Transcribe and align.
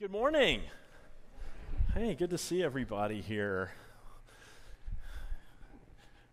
Good 0.00 0.12
morning. 0.12 0.60
Hey, 1.92 2.14
good 2.14 2.30
to 2.30 2.38
see 2.38 2.62
everybody 2.62 3.20
here. 3.20 3.72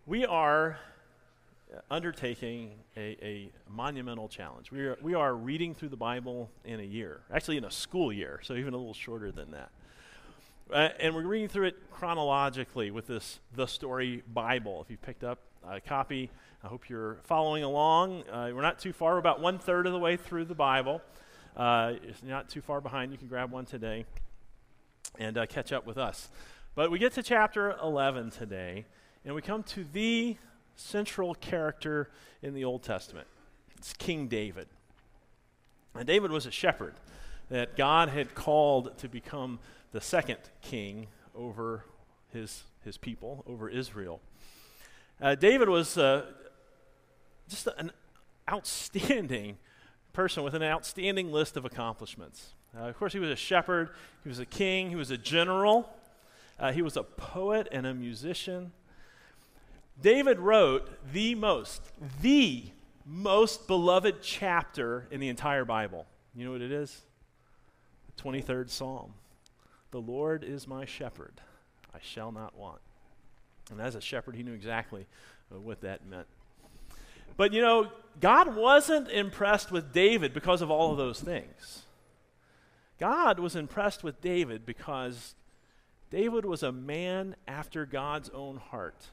We 0.05 0.23
are 0.23 0.77
undertaking 1.89 2.73
a, 2.95 3.17
a, 3.23 3.49
monumental 3.67 4.29
challenge. 4.29 4.71
We 4.71 4.81
are, 4.81 4.97
we 5.01 5.15
are 5.15 5.33
reading 5.33 5.73
through 5.73 5.89
the 5.89 5.97
Bible 5.97 6.51
in 6.63 6.79
a 6.79 6.83
year, 6.83 7.21
actually, 7.33 7.57
in 7.57 7.65
a 7.65 7.71
school 7.71 8.13
year, 8.13 8.39
so 8.43 8.53
even 8.53 8.75
a 8.75 8.77
little 8.77 8.93
shorter 8.93 9.31
than 9.31 9.49
that. 9.49 9.71
Uh, 10.71 10.89
and 10.99 11.15
we're 11.15 11.23
reading 11.23 11.47
through 11.47 11.65
it 11.65 11.89
chronologically 11.89 12.91
with 12.91 13.07
this 13.07 13.39
The 13.55 13.65
Story 13.65 14.21
Bible. 14.31 14.79
If 14.83 14.91
you 14.91 14.97
picked 14.97 15.23
up 15.23 15.39
a 15.67 15.81
copy, 15.81 16.29
I 16.63 16.67
hope 16.67 16.87
you're 16.87 17.17
following 17.23 17.63
along. 17.63 18.29
Uh, 18.29 18.51
we're 18.53 18.61
not 18.61 18.77
too 18.77 18.93
far, 18.93 19.13
we're 19.13 19.17
about 19.17 19.41
one 19.41 19.57
third 19.57 19.87
of 19.87 19.91
the 19.91 19.97
way 19.97 20.17
through 20.17 20.45
the 20.45 20.53
Bible. 20.53 21.01
Uh, 21.55 21.93
not 22.21 22.49
too 22.49 22.61
far 22.61 22.81
behind. 22.81 23.11
You 23.11 23.17
can 23.17 23.27
grab 23.27 23.51
one 23.51 23.65
today 23.65 24.05
and 25.17 25.37
uh, 25.37 25.45
catch 25.45 25.71
up 25.71 25.85
with 25.85 25.97
us. 25.97 26.29
But 26.75 26.91
we 26.91 26.99
get 26.99 27.13
to 27.13 27.23
chapter 27.23 27.77
11 27.81 28.31
today, 28.31 28.85
and 29.23 29.33
we 29.33 29.41
come 29.41 29.63
to 29.63 29.85
the 29.93 30.35
central 30.75 31.33
character 31.35 32.09
in 32.41 32.53
the 32.53 32.65
Old 32.65 32.83
Testament. 32.83 33.27
It's 33.77 33.93
King 33.93 34.27
David. 34.27 34.67
And 35.93 36.05
David 36.05 36.31
was 36.31 36.45
a 36.45 36.51
shepherd 36.51 36.95
that 37.49 37.77
God 37.77 38.09
had 38.09 38.35
called 38.35 38.97
to 38.97 39.07
become 39.07 39.59
the 39.93 40.01
second 40.01 40.39
king 40.61 41.07
over 41.33 41.85
his, 42.33 42.63
his 42.83 42.97
people, 42.97 43.45
over 43.47 43.69
Israel. 43.69 44.19
Uh, 45.21 45.35
David 45.35 45.69
was 45.69 45.97
uh, 45.97 46.25
just 47.47 47.67
an 47.77 47.91
outstanding 48.51 49.57
person 50.15 50.43
with 50.43 50.53
an 50.53 50.63
outstanding 50.63 51.31
list 51.31 51.57
of 51.57 51.65
accomplishments. 51.65 52.53
Uh, 52.75 52.87
of 52.87 52.97
course, 52.97 53.11
he 53.11 53.19
was 53.19 53.29
a 53.29 53.35
shepherd, 53.35 53.89
he 54.23 54.29
was 54.29 54.39
a 54.39 54.45
king, 54.45 54.89
he 54.89 54.95
was 54.95 55.11
a 55.11 55.17
general, 55.17 55.93
uh, 56.57 56.71
he 56.71 56.81
was 56.81 56.95
a 56.95 57.03
poet 57.03 57.67
and 57.71 57.85
a 57.85 57.93
musician. 57.93 58.71
David 60.01 60.39
wrote 60.39 60.89
the 61.11 61.35
most, 61.35 61.81
the 62.21 62.63
most 63.05 63.67
beloved 63.67 64.21
chapter 64.21 65.05
in 65.11 65.19
the 65.19 65.27
entire 65.27 65.65
Bible. 65.65 66.05
You 66.33 66.45
know 66.45 66.51
what 66.51 66.61
it 66.61 66.71
is? 66.71 67.01
The 68.15 68.23
23rd 68.23 68.69
Psalm. 68.69 69.13
The 69.91 69.99
Lord 70.01 70.43
is 70.43 70.67
my 70.67 70.85
shepherd, 70.85 71.41
I 71.93 71.99
shall 72.01 72.31
not 72.31 72.57
want. 72.57 72.79
And 73.69 73.81
as 73.81 73.95
a 73.95 74.01
shepherd, 74.01 74.35
he 74.35 74.43
knew 74.43 74.53
exactly 74.53 75.07
uh, 75.53 75.59
what 75.59 75.81
that 75.81 76.05
meant. 76.07 76.27
But 77.37 77.53
you 77.53 77.61
know, 77.61 77.91
God 78.19 78.55
wasn't 78.55 79.09
impressed 79.09 79.71
with 79.71 79.93
David 79.93 80.33
because 80.33 80.61
of 80.61 80.71
all 80.71 80.91
of 80.91 80.97
those 80.97 81.19
things. 81.19 81.83
God 82.99 83.39
was 83.39 83.55
impressed 83.55 84.03
with 84.03 84.21
David 84.21 84.65
because 84.65 85.35
David 86.09 86.45
was 86.45 86.63
a 86.63 86.71
man 86.71 87.35
after 87.47 87.85
God's 87.85 88.29
own 88.29 88.57
heart. 88.57 89.07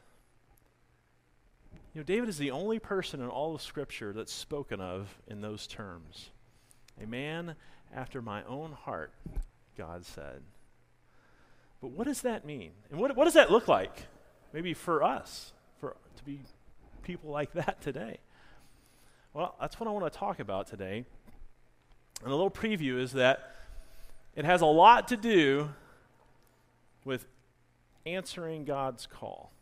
You 1.95 2.01
know, 2.01 2.05
David 2.05 2.29
is 2.29 2.39
the 2.39 2.53
only 2.53 2.79
person 2.79 3.21
in 3.21 3.29
all 3.29 3.55
of 3.55 3.61
Scripture 3.61 4.13
that's 4.13 4.33
spoken 4.33 4.81
of 4.81 5.19
in 5.27 5.41
those 5.41 5.67
terms. 5.67 6.31
A 7.03 7.07
man 7.07 7.57
after 7.95 8.23
my 8.23 8.45
own 8.45 8.73
heart, 8.73 9.13
God 9.77 10.07
said. 10.07 10.43
But 11.81 11.91
what 11.91 12.07
does 12.07 12.23
that 12.23 12.47
mean? 12.47 12.71
And 12.91 13.01
what, 13.01 13.15
what 13.17 13.25
does 13.25 13.35
that 13.35 13.51
look 13.51 13.69
like? 13.69 14.07
Maybe 14.53 14.73
for 14.73 15.03
us, 15.03 15.53
for 15.81 15.97
to 16.17 16.25
be 16.25 16.41
people 17.03 17.31
like 17.31 17.53
that 17.55 17.81
today? 17.81 18.19
Well, 19.35 19.55
that's 19.61 19.81
what 19.81 19.89
I 19.89 19.93
want 19.93 20.11
to 20.13 20.19
talk 20.19 20.41
about 20.41 20.67
today. 20.67 21.05
And 22.23 22.31
a 22.31 22.35
little 22.35 22.51
preview 22.51 22.99
is 23.01 23.13
that 23.13 23.57
it 24.37 24.45
has 24.45 24.61
a 24.61 24.67
lot 24.67 25.09
to 25.09 25.17
do 25.17 25.71
with 27.05 27.27
answering 28.07 28.65
God's 28.65 29.07
call. 29.07 29.53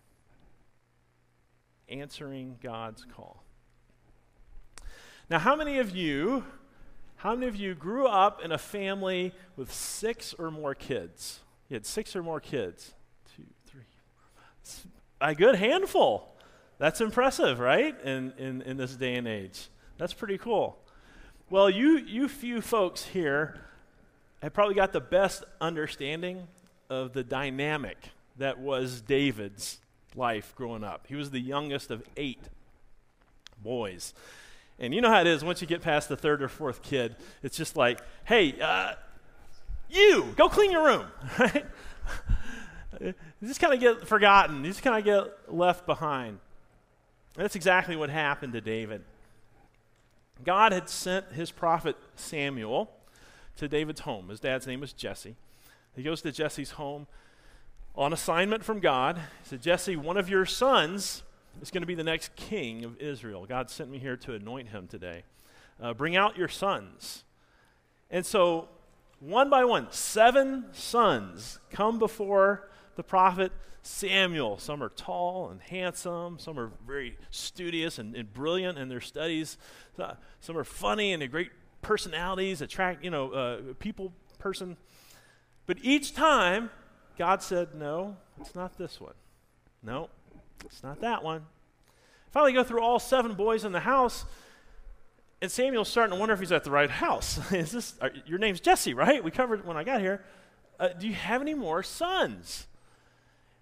Answering 1.89 2.59
God's 2.63 3.05
call. 3.05 3.43
Now, 5.29 5.39
how 5.39 5.55
many 5.55 5.79
of 5.79 5.95
you, 5.95 6.45
how 7.17 7.35
many 7.35 7.47
of 7.47 7.57
you 7.57 7.75
grew 7.75 8.07
up 8.07 8.45
in 8.45 8.53
a 8.53 8.59
family 8.59 9.33
with 9.57 9.73
six 9.73 10.35
or 10.35 10.51
more 10.51 10.75
kids? 10.75 11.41
You 11.69 11.75
had 11.75 11.87
six 11.87 12.17
or 12.17 12.23
more 12.23 12.41
kids. 12.41 12.95
Two, 13.37 13.45
three. 13.67 13.83
A 15.21 15.35
good 15.35 15.55
handful. 15.55 16.35
That's 16.81 17.03
impressive, 17.03 17.61
right? 17.61 17.95
In, 18.05 18.33
in, 18.39 18.63
in 18.63 18.79
this 18.79 18.97
day 18.97 19.17
and 19.17 19.29
age. 19.29 19.69
That's 19.99 20.15
pretty 20.15 20.39
cool. 20.39 20.79
Well, 21.51 21.69
you, 21.69 21.99
you 21.99 22.27
few 22.27 22.63
folks 22.63 23.05
here 23.05 23.61
have 24.43 24.55
probably 24.55 24.77
got 24.77 24.95
the 24.95 25.01
best 25.01 25.45
understanding 25.61 26.49
of 26.89 27.13
the 27.13 27.23
dynamic 27.23 27.99
that 28.39 28.59
was 28.59 29.03
David's 29.03 29.79
life 30.17 30.55
growing 30.57 30.83
up. 30.83 31.07
He 31.07 31.17
was 31.17 31.31
the 31.31 31.39
youngest 31.39 31.91
of 31.91 32.03
eight 32.17 32.41
boys. 33.63 34.15
And 34.79 34.95
you 34.95 35.03
know 35.03 35.11
how 35.11 35.21
it 35.21 35.27
is 35.27 35.45
once 35.45 35.61
you 35.61 35.67
get 35.67 35.83
past 35.83 36.09
the 36.09 36.17
third 36.17 36.43
or 36.43 36.49
fourth 36.49 36.81
kid, 36.81 37.15
it's 37.43 37.59
just 37.59 37.77
like, 37.77 38.01
hey, 38.25 38.59
uh, 38.59 38.95
you, 39.91 40.33
go 40.35 40.49
clean 40.49 40.71
your 40.71 40.87
room, 40.87 41.05
right? 41.39 41.67
you 43.03 43.15
just 43.45 43.61
kind 43.61 43.75
of 43.75 43.81
get 43.81 44.09
forgotten. 44.09 44.65
You 44.65 44.71
just 44.71 44.83
kind 44.83 44.97
of 44.97 45.05
get 45.05 45.55
left 45.55 45.85
behind. 45.85 46.39
That's 47.35 47.57
exactly 47.57 47.97
what 47.97 48.11
happened 48.11 48.53
to 48.55 48.61
David. 48.61 49.03
God 50.45 50.73
had 50.73 50.89
sent 50.89 51.33
his 51.33 51.51
prophet 51.51 51.97
Samuel 52.17 52.91
to 53.57 53.69
David's 53.69 54.01
home. 54.01 54.29
His 54.29 54.41
dad's 54.41 54.67
name 54.67 54.81
was 54.81 54.93
Jesse. 54.93 55.37
He 55.95 56.03
goes 56.03 56.23
to 56.23 56.33
Jesse's 56.33 56.73
home 56.73 57.07
on 57.95 58.13
assignment 58.13 58.65
from 58.65 58.81
God. 58.81 59.17
He 59.17 59.49
said, 59.49 59.63
Jesse, 59.63 59.97
one 59.97 60.17
of 60.17 60.29
your 60.29 60.47
sons 60.47 61.23
is 61.61 61.71
going 61.71 61.83
to 61.83 61.87
be 61.87 61.95
the 61.95 62.05
next 62.05 62.35
king 62.37 62.85
of 62.85 62.97
Israel. 62.99 63.45
God 63.47 63.71
sent 63.71 63.91
me 63.91 63.99
here 63.99 64.17
to 64.19 64.35
anoint 64.35 64.69
him 64.69 64.87
today. 64.87 65.25
Uh, 65.81 65.93
bring 65.95 66.17
out 66.17 66.37
your 66.37 66.49
sons. 66.49 67.25
And 68.11 68.25
so, 68.25 68.69
one 69.19 69.51
by 69.51 69.65
one, 69.65 69.89
seven 69.91 70.67
sons 70.73 71.59
come 71.71 71.99
before 71.99 72.70
the 72.97 73.03
prophet 73.03 73.53
Samuel. 73.83 74.59
Some 74.59 74.83
are 74.83 74.91
tall 74.91 75.49
and 75.51 75.61
handsome, 75.61 76.39
some 76.39 76.59
are 76.59 76.71
very 76.87 77.17
studious 77.31 77.99
and, 77.99 78.15
and 78.15 78.33
brilliant 78.33 78.79
in 78.79 78.89
their 78.89 79.01
studies, 79.01 79.57
some 80.41 80.57
are 80.57 80.65
funny 80.65 81.13
and 81.13 81.31
great 81.31 81.51
personalities, 81.83 82.61
attract, 82.61 83.03
you 83.05 83.11
know, 83.11 83.31
uh, 83.31 83.59
people 83.79 84.13
person. 84.39 84.77
But 85.67 85.79
each 85.83 86.15
time, 86.15 86.71
God 87.17 87.43
said, 87.43 87.75
No, 87.75 88.17
it's 88.41 88.55
not 88.55 88.77
this 88.77 89.01
one. 89.01 89.15
No, 89.83 90.11
it's 90.65 90.83
not 90.83 91.01
that 91.01 91.23
one. 91.23 91.47
Finally, 92.31 92.53
go 92.53 92.65
through 92.65 92.83
all 92.83 92.99
seven 92.99 93.35
boys 93.35 93.65
in 93.65 93.73
the 93.73 93.81
house, 93.81 94.25
and 95.43 95.51
Samuel's 95.51 95.89
starting 95.89 96.15
to 96.15 96.21
wonder 96.21 96.35
if 96.35 96.41
he's 96.41 96.53
at 96.53 96.65
the 96.65 96.71
right 96.71 96.91
house. 96.91 97.39
Is 97.53 97.73
this 97.73 97.95
are, 98.01 98.11
your 98.27 98.39
name's 98.39 98.61
Jesse, 98.61 98.95
right? 98.95 99.23
We 99.23 99.31
covered 99.31 99.67
when 99.67 99.77
I 99.77 99.85
got 99.85 100.01
here. 100.01 100.23
Uh, 100.79 100.89
do 100.89 101.07
you 101.07 101.15
have 101.15 101.43
any 101.43 101.55
more 101.55 101.83
sons? 101.83 102.67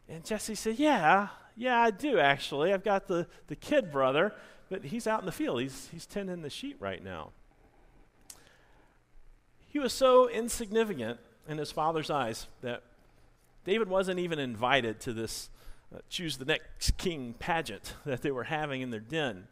And 0.08 0.24
Jesse 0.24 0.54
said, 0.54 0.78
Yeah, 0.78 1.28
yeah, 1.56 1.80
I 1.80 1.90
do 1.90 2.18
actually. 2.18 2.72
I've 2.72 2.84
got 2.84 3.08
the, 3.08 3.26
the 3.48 3.56
kid 3.56 3.92
brother, 3.92 4.32
but 4.70 4.84
he's 4.84 5.06
out 5.06 5.20
in 5.20 5.26
the 5.26 5.32
field. 5.32 5.60
He's, 5.60 5.88
he's 5.92 6.06
tending 6.06 6.42
the 6.42 6.50
sheep 6.50 6.76
right 6.80 7.02
now. 7.02 7.30
He 9.68 9.78
was 9.78 9.92
so 9.92 10.28
insignificant 10.28 11.18
in 11.46 11.58
his 11.58 11.70
father's 11.70 12.10
eyes 12.10 12.46
that 12.62 12.82
David 13.64 13.88
wasn't 13.88 14.18
even 14.18 14.38
invited 14.38 15.00
to 15.00 15.12
this 15.12 15.50
uh, 15.94 15.98
choose 16.10 16.36
the 16.36 16.44
next 16.44 16.98
king 16.98 17.34
pageant 17.38 17.94
that 18.04 18.20
they 18.22 18.30
were 18.30 18.44
having 18.44 18.82
in 18.82 18.90
their 18.90 19.00
den. 19.00 19.48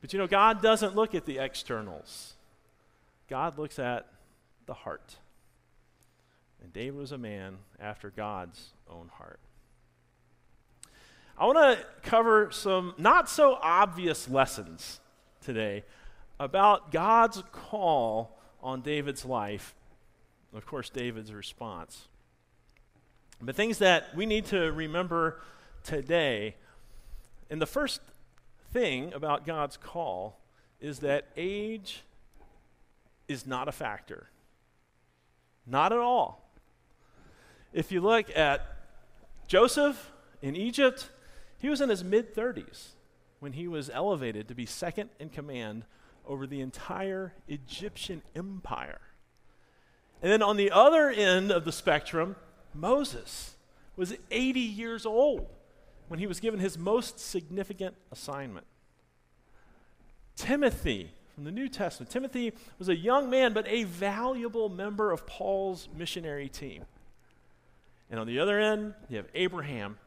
But 0.00 0.12
you 0.12 0.18
know, 0.18 0.26
God 0.26 0.62
doesn't 0.62 0.94
look 0.94 1.14
at 1.14 1.24
the 1.24 1.38
externals, 1.38 2.34
God 3.28 3.58
looks 3.58 3.78
at 3.78 4.06
the 4.66 4.74
heart. 4.74 5.16
And 6.62 6.72
David 6.74 6.96
was 6.98 7.10
a 7.12 7.18
man 7.18 7.56
after 7.80 8.10
God's 8.10 8.74
own 8.90 9.10
heart. 9.14 9.40
I 11.38 11.46
want 11.46 11.56
to 11.56 11.86
cover 12.02 12.50
some 12.50 12.94
not 12.98 13.28
so 13.28 13.58
obvious 13.62 14.28
lessons 14.28 15.00
today 15.40 15.84
about 16.38 16.92
God's 16.92 17.42
call 17.50 18.38
on 18.62 18.82
David's 18.82 19.24
life. 19.24 19.74
Of 20.52 20.66
course, 20.66 20.90
David's 20.90 21.32
response. 21.32 22.08
But 23.40 23.56
things 23.56 23.78
that 23.78 24.14
we 24.14 24.26
need 24.26 24.44
to 24.46 24.70
remember 24.72 25.40
today. 25.82 26.56
And 27.48 27.60
the 27.60 27.66
first 27.66 28.00
thing 28.72 29.12
about 29.14 29.46
God's 29.46 29.76
call 29.76 30.40
is 30.80 30.98
that 30.98 31.26
age 31.36 32.02
is 33.28 33.46
not 33.46 33.68
a 33.68 33.72
factor. 33.72 34.28
Not 35.66 35.92
at 35.92 35.98
all. 35.98 36.50
If 37.72 37.92
you 37.92 38.00
look 38.00 38.36
at 38.36 38.79
Joseph 39.50 40.12
in 40.42 40.54
Egypt, 40.54 41.08
he 41.58 41.68
was 41.68 41.80
in 41.80 41.88
his 41.88 42.04
mid 42.04 42.36
30s 42.36 42.90
when 43.40 43.54
he 43.54 43.66
was 43.66 43.90
elevated 43.90 44.46
to 44.46 44.54
be 44.54 44.64
second 44.64 45.10
in 45.18 45.28
command 45.28 45.84
over 46.24 46.46
the 46.46 46.60
entire 46.60 47.32
Egyptian 47.48 48.22
empire. 48.36 49.00
And 50.22 50.30
then 50.30 50.40
on 50.40 50.56
the 50.56 50.70
other 50.70 51.10
end 51.10 51.50
of 51.50 51.64
the 51.64 51.72
spectrum, 51.72 52.36
Moses 52.72 53.56
was 53.96 54.14
80 54.30 54.60
years 54.60 55.04
old 55.04 55.48
when 56.06 56.20
he 56.20 56.28
was 56.28 56.38
given 56.38 56.60
his 56.60 56.78
most 56.78 57.18
significant 57.18 57.96
assignment. 58.12 58.68
Timothy 60.36 61.10
from 61.34 61.42
the 61.42 61.50
New 61.50 61.68
Testament. 61.68 62.08
Timothy 62.08 62.52
was 62.78 62.88
a 62.88 62.94
young 62.94 63.28
man, 63.28 63.52
but 63.52 63.66
a 63.66 63.82
valuable 63.82 64.68
member 64.68 65.10
of 65.10 65.26
Paul's 65.26 65.88
missionary 65.96 66.48
team. 66.48 66.84
And 68.10 68.18
on 68.18 68.26
the 68.26 68.40
other 68.40 68.58
end, 68.58 68.94
you 69.08 69.16
have 69.16 69.26
Abraham. 69.34 69.98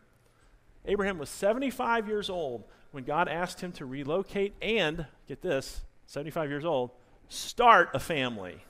Abraham 0.85 1.17
was 1.17 1.29
75 1.29 2.07
years 2.07 2.29
old 2.29 2.65
when 2.91 3.05
God 3.05 3.27
asked 3.27 3.61
him 3.61 3.71
to 3.73 3.85
relocate 3.85 4.53
and, 4.61 5.05
get 5.27 5.41
this, 5.41 5.81
75 6.07 6.49
years 6.49 6.65
old, 6.65 6.91
start 7.29 7.89
a 7.93 7.99
family. 7.99 8.63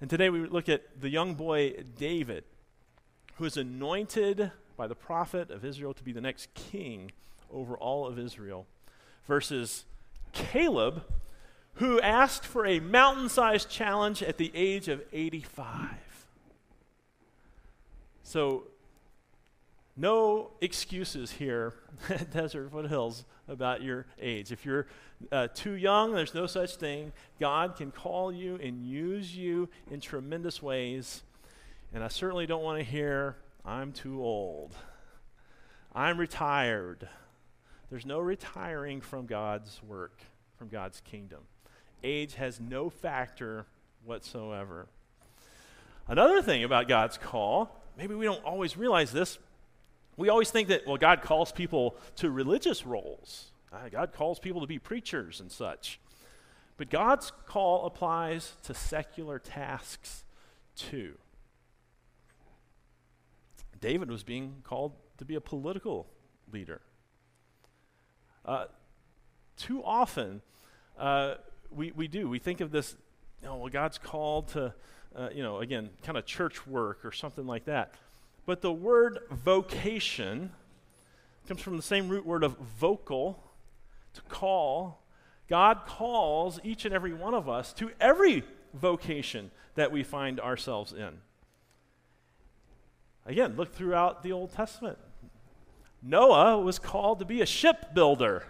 And 0.00 0.08
today 0.08 0.30
we 0.30 0.46
look 0.46 0.68
at 0.68 1.00
the 1.00 1.10
young 1.10 1.34
boy 1.34 1.74
David, 1.96 2.44
who 3.36 3.44
is 3.44 3.56
anointed 3.56 4.50
by 4.76 4.86
the 4.86 4.94
prophet 4.94 5.50
of 5.50 5.64
Israel 5.64 5.94
to 5.94 6.02
be 6.02 6.12
the 6.12 6.20
next 6.20 6.52
king 6.54 7.12
over 7.52 7.76
all 7.76 8.06
of 8.06 8.18
Israel, 8.18 8.66
versus 9.28 9.84
Caleb, 10.32 11.04
who 11.74 12.00
asked 12.00 12.44
for 12.44 12.66
a 12.66 12.80
mountain 12.80 13.28
sized 13.28 13.68
challenge 13.68 14.22
at 14.22 14.38
the 14.38 14.50
age 14.54 14.88
of 14.88 15.02
85. 15.12 16.11
So, 18.32 18.62
no 19.94 20.52
excuses 20.62 21.32
here 21.32 21.74
at 22.08 22.30
Desert 22.32 22.70
Foothills 22.70 23.26
about 23.46 23.82
your 23.82 24.06
age. 24.18 24.52
If 24.52 24.64
you're 24.64 24.86
uh, 25.30 25.48
too 25.48 25.72
young, 25.72 26.14
there's 26.14 26.32
no 26.32 26.46
such 26.46 26.76
thing. 26.76 27.12
God 27.38 27.76
can 27.76 27.90
call 27.90 28.32
you 28.32 28.54
and 28.54 28.86
use 28.86 29.36
you 29.36 29.68
in 29.90 30.00
tremendous 30.00 30.62
ways. 30.62 31.22
And 31.92 32.02
I 32.02 32.08
certainly 32.08 32.46
don't 32.46 32.62
want 32.62 32.78
to 32.78 32.84
hear, 32.86 33.36
I'm 33.66 33.92
too 33.92 34.22
old. 34.22 34.74
I'm 35.94 36.16
retired. 36.16 37.06
There's 37.90 38.06
no 38.06 38.18
retiring 38.18 39.02
from 39.02 39.26
God's 39.26 39.78
work, 39.86 40.22
from 40.56 40.68
God's 40.68 41.02
kingdom. 41.02 41.40
Age 42.02 42.36
has 42.36 42.58
no 42.60 42.88
factor 42.88 43.66
whatsoever. 44.06 44.86
Another 46.08 46.40
thing 46.40 46.64
about 46.64 46.88
God's 46.88 47.18
call, 47.18 47.81
maybe 47.96 48.14
we 48.14 48.24
don't 48.24 48.44
always 48.44 48.76
realize 48.76 49.12
this. 49.12 49.38
We 50.16 50.28
always 50.28 50.50
think 50.50 50.68
that, 50.68 50.86
well, 50.86 50.96
God 50.96 51.22
calls 51.22 51.52
people 51.52 51.96
to 52.16 52.30
religious 52.30 52.84
roles. 52.84 53.52
Uh, 53.72 53.88
God 53.90 54.12
calls 54.12 54.38
people 54.38 54.60
to 54.60 54.66
be 54.66 54.78
preachers 54.78 55.40
and 55.40 55.50
such. 55.50 55.98
But 56.76 56.90
God's 56.90 57.32
call 57.46 57.86
applies 57.86 58.52
to 58.64 58.74
secular 58.74 59.38
tasks 59.38 60.24
too. 60.76 61.14
David 63.80 64.10
was 64.10 64.22
being 64.22 64.56
called 64.62 64.92
to 65.18 65.24
be 65.24 65.34
a 65.34 65.40
political 65.40 66.06
leader. 66.52 66.80
Uh, 68.44 68.66
too 69.56 69.82
often, 69.84 70.40
uh, 70.98 71.34
we, 71.70 71.92
we 71.92 72.08
do. 72.08 72.28
We 72.28 72.38
think 72.38 72.60
of 72.60 72.70
this, 72.70 72.96
you 73.40 73.48
know, 73.48 73.56
well, 73.56 73.68
God's 73.68 73.98
called 73.98 74.48
to, 74.48 74.74
uh, 75.16 75.28
you 75.34 75.42
know, 75.42 75.60
again, 75.60 75.90
kind 76.02 76.16
of 76.18 76.26
church 76.26 76.66
work 76.66 77.04
or 77.04 77.12
something 77.12 77.46
like 77.46 77.64
that. 77.66 77.94
But 78.46 78.60
the 78.60 78.72
word 78.72 79.20
vocation 79.30 80.52
comes 81.46 81.60
from 81.60 81.76
the 81.76 81.82
same 81.82 82.08
root 82.08 82.26
word 82.26 82.44
of 82.44 82.56
vocal, 82.58 83.42
to 84.14 84.22
call. 84.22 85.02
God 85.48 85.82
calls 85.86 86.60
each 86.62 86.84
and 86.84 86.94
every 86.94 87.12
one 87.12 87.34
of 87.34 87.48
us 87.48 87.72
to 87.74 87.90
every 88.00 88.44
vocation 88.74 89.50
that 89.74 89.92
we 89.92 90.02
find 90.02 90.40
ourselves 90.40 90.92
in. 90.92 91.18
Again, 93.26 93.54
look 93.56 93.74
throughout 93.74 94.22
the 94.22 94.32
Old 94.32 94.52
Testament. 94.52 94.98
Noah 96.02 96.58
was 96.58 96.78
called 96.78 97.20
to 97.20 97.24
be 97.24 97.40
a 97.40 97.46
shipbuilder. 97.46 98.44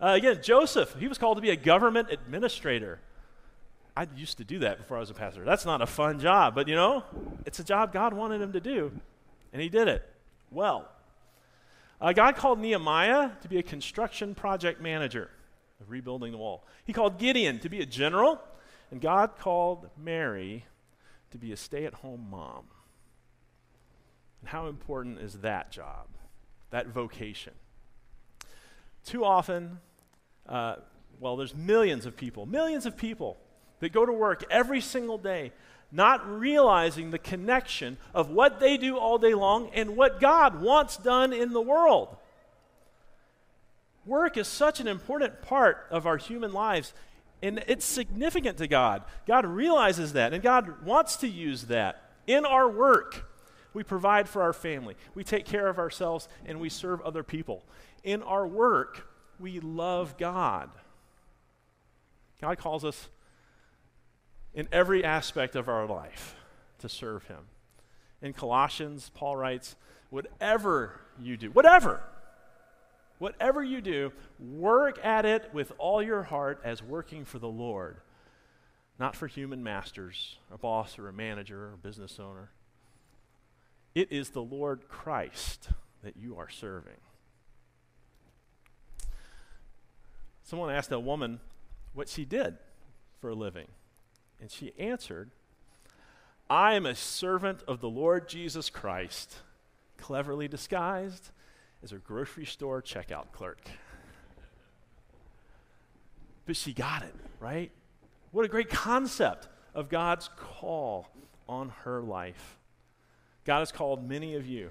Uh, 0.00 0.12
again, 0.16 0.38
Joseph, 0.42 0.94
he 0.98 1.08
was 1.08 1.18
called 1.18 1.38
to 1.38 1.42
be 1.42 1.50
a 1.50 1.56
government 1.56 2.10
administrator. 2.10 3.00
I 3.96 4.06
used 4.14 4.36
to 4.38 4.44
do 4.44 4.58
that 4.58 4.76
before 4.76 4.98
I 4.98 5.00
was 5.00 5.08
a 5.08 5.14
pastor. 5.14 5.42
That's 5.42 5.64
not 5.64 5.80
a 5.80 5.86
fun 5.86 6.20
job, 6.20 6.54
but 6.54 6.68
you 6.68 6.74
know, 6.74 7.02
it's 7.46 7.58
a 7.58 7.64
job 7.64 7.94
God 7.94 8.12
wanted 8.12 8.42
him 8.42 8.52
to 8.52 8.60
do, 8.60 8.92
and 9.52 9.62
he 9.62 9.70
did 9.70 9.88
it 9.88 10.06
well. 10.50 10.90
Uh, 11.98 12.12
God 12.12 12.36
called 12.36 12.58
Nehemiah 12.58 13.30
to 13.40 13.48
be 13.48 13.56
a 13.56 13.62
construction 13.62 14.34
project 14.34 14.82
manager 14.82 15.30
of 15.80 15.90
rebuilding 15.90 16.30
the 16.32 16.38
wall. 16.38 16.66
He 16.84 16.92
called 16.92 17.18
Gideon 17.18 17.58
to 17.60 17.70
be 17.70 17.80
a 17.80 17.86
general, 17.86 18.38
and 18.90 19.00
God 19.00 19.38
called 19.38 19.88
Mary 19.96 20.66
to 21.30 21.38
be 21.38 21.52
a 21.52 21.56
stay 21.56 21.86
at 21.86 21.94
home 21.94 22.26
mom. 22.30 22.66
And 24.42 24.50
how 24.50 24.66
important 24.66 25.20
is 25.20 25.40
that 25.40 25.70
job, 25.72 26.08
that 26.68 26.88
vocation? 26.88 27.54
Too 29.06 29.24
often, 29.24 29.78
uh, 30.46 30.76
well, 31.18 31.36
there's 31.36 31.54
millions 31.54 32.04
of 32.04 32.14
people, 32.14 32.44
millions 32.44 32.84
of 32.84 32.98
people 32.98 33.38
that 33.80 33.92
go 33.92 34.06
to 34.06 34.12
work 34.12 34.44
every 34.50 34.80
single 34.80 35.18
day 35.18 35.52
not 35.92 36.28
realizing 36.28 37.10
the 37.10 37.18
connection 37.18 37.96
of 38.14 38.30
what 38.30 38.60
they 38.60 38.76
do 38.76 38.96
all 38.96 39.18
day 39.18 39.34
long 39.34 39.70
and 39.72 39.96
what 39.96 40.20
God 40.20 40.60
wants 40.60 40.96
done 40.96 41.32
in 41.32 41.52
the 41.52 41.60
world. 41.60 42.16
Work 44.04 44.36
is 44.36 44.46
such 44.46 44.80
an 44.80 44.88
important 44.88 45.42
part 45.42 45.86
of 45.90 46.06
our 46.06 46.16
human 46.16 46.52
lives, 46.52 46.92
and 47.42 47.62
it's 47.66 47.84
significant 47.84 48.58
to 48.58 48.68
God. 48.68 49.02
God 49.26 49.46
realizes 49.46 50.12
that, 50.12 50.32
and 50.32 50.42
God 50.42 50.84
wants 50.84 51.16
to 51.16 51.28
use 51.28 51.64
that 51.64 52.02
in 52.26 52.44
our 52.44 52.68
work 52.68 53.24
we 53.72 53.82
provide 53.82 54.28
for 54.28 54.42
our 54.42 54.52
family. 54.52 54.96
We 55.14 55.22
take 55.22 55.44
care 55.44 55.68
of 55.68 55.78
ourselves 55.78 56.28
and 56.46 56.60
we 56.60 56.68
serve 56.68 57.00
other 57.02 57.22
people. 57.22 57.62
In 58.04 58.22
our 58.22 58.46
work, 58.46 59.06
we 59.38 59.60
love 59.60 60.16
God. 60.16 60.70
God 62.40 62.58
calls 62.58 62.84
us 62.84 63.08
in 64.56 64.66
every 64.72 65.04
aspect 65.04 65.54
of 65.54 65.68
our 65.68 65.86
life 65.86 66.34
to 66.78 66.88
serve 66.88 67.24
Him. 67.24 67.44
In 68.22 68.32
Colossians, 68.32 69.10
Paul 69.14 69.36
writes, 69.36 69.76
Whatever 70.10 71.00
you 71.20 71.36
do, 71.36 71.50
whatever, 71.50 72.02
whatever 73.18 73.62
you 73.62 73.80
do, 73.80 74.12
work 74.40 74.98
at 75.04 75.26
it 75.26 75.50
with 75.52 75.72
all 75.78 76.02
your 76.02 76.22
heart 76.22 76.60
as 76.64 76.82
working 76.82 77.24
for 77.24 77.38
the 77.38 77.48
Lord, 77.48 77.98
not 78.98 79.14
for 79.14 79.26
human 79.26 79.62
masters, 79.62 80.38
a 80.50 80.56
boss 80.56 80.98
or 80.98 81.08
a 81.08 81.12
manager 81.12 81.66
or 81.66 81.74
a 81.74 81.78
business 81.78 82.18
owner. 82.18 82.50
It 83.94 84.10
is 84.10 84.30
the 84.30 84.42
Lord 84.42 84.88
Christ 84.88 85.68
that 86.02 86.16
you 86.16 86.36
are 86.36 86.48
serving. 86.48 87.00
Someone 90.42 90.70
asked 90.70 90.92
a 90.92 91.00
woman 91.00 91.40
what 91.92 92.08
she 92.08 92.24
did 92.24 92.56
for 93.20 93.30
a 93.30 93.34
living, 93.34 93.66
and 94.40 94.50
she 94.50 94.72
answered, 94.78 95.30
I 96.48 96.74
am 96.74 96.86
a 96.86 96.94
servant 96.94 97.62
of 97.66 97.80
the 97.80 97.88
Lord 97.88 98.28
Jesus 98.28 98.70
Christ, 98.70 99.36
cleverly 99.96 100.48
disguised 100.48 101.30
as 101.82 101.92
a 101.92 101.96
grocery 101.96 102.46
store 102.46 102.80
checkout 102.82 103.32
clerk. 103.32 103.60
But 106.44 106.56
she 106.56 106.72
got 106.72 107.02
it, 107.02 107.14
right? 107.40 107.72
What 108.30 108.44
a 108.44 108.48
great 108.48 108.70
concept 108.70 109.48
of 109.74 109.88
God's 109.88 110.30
call 110.36 111.08
on 111.48 111.70
her 111.84 112.00
life. 112.00 112.58
God 113.44 113.60
has 113.60 113.72
called 113.72 114.08
many 114.08 114.34
of 114.34 114.46
you 114.46 114.70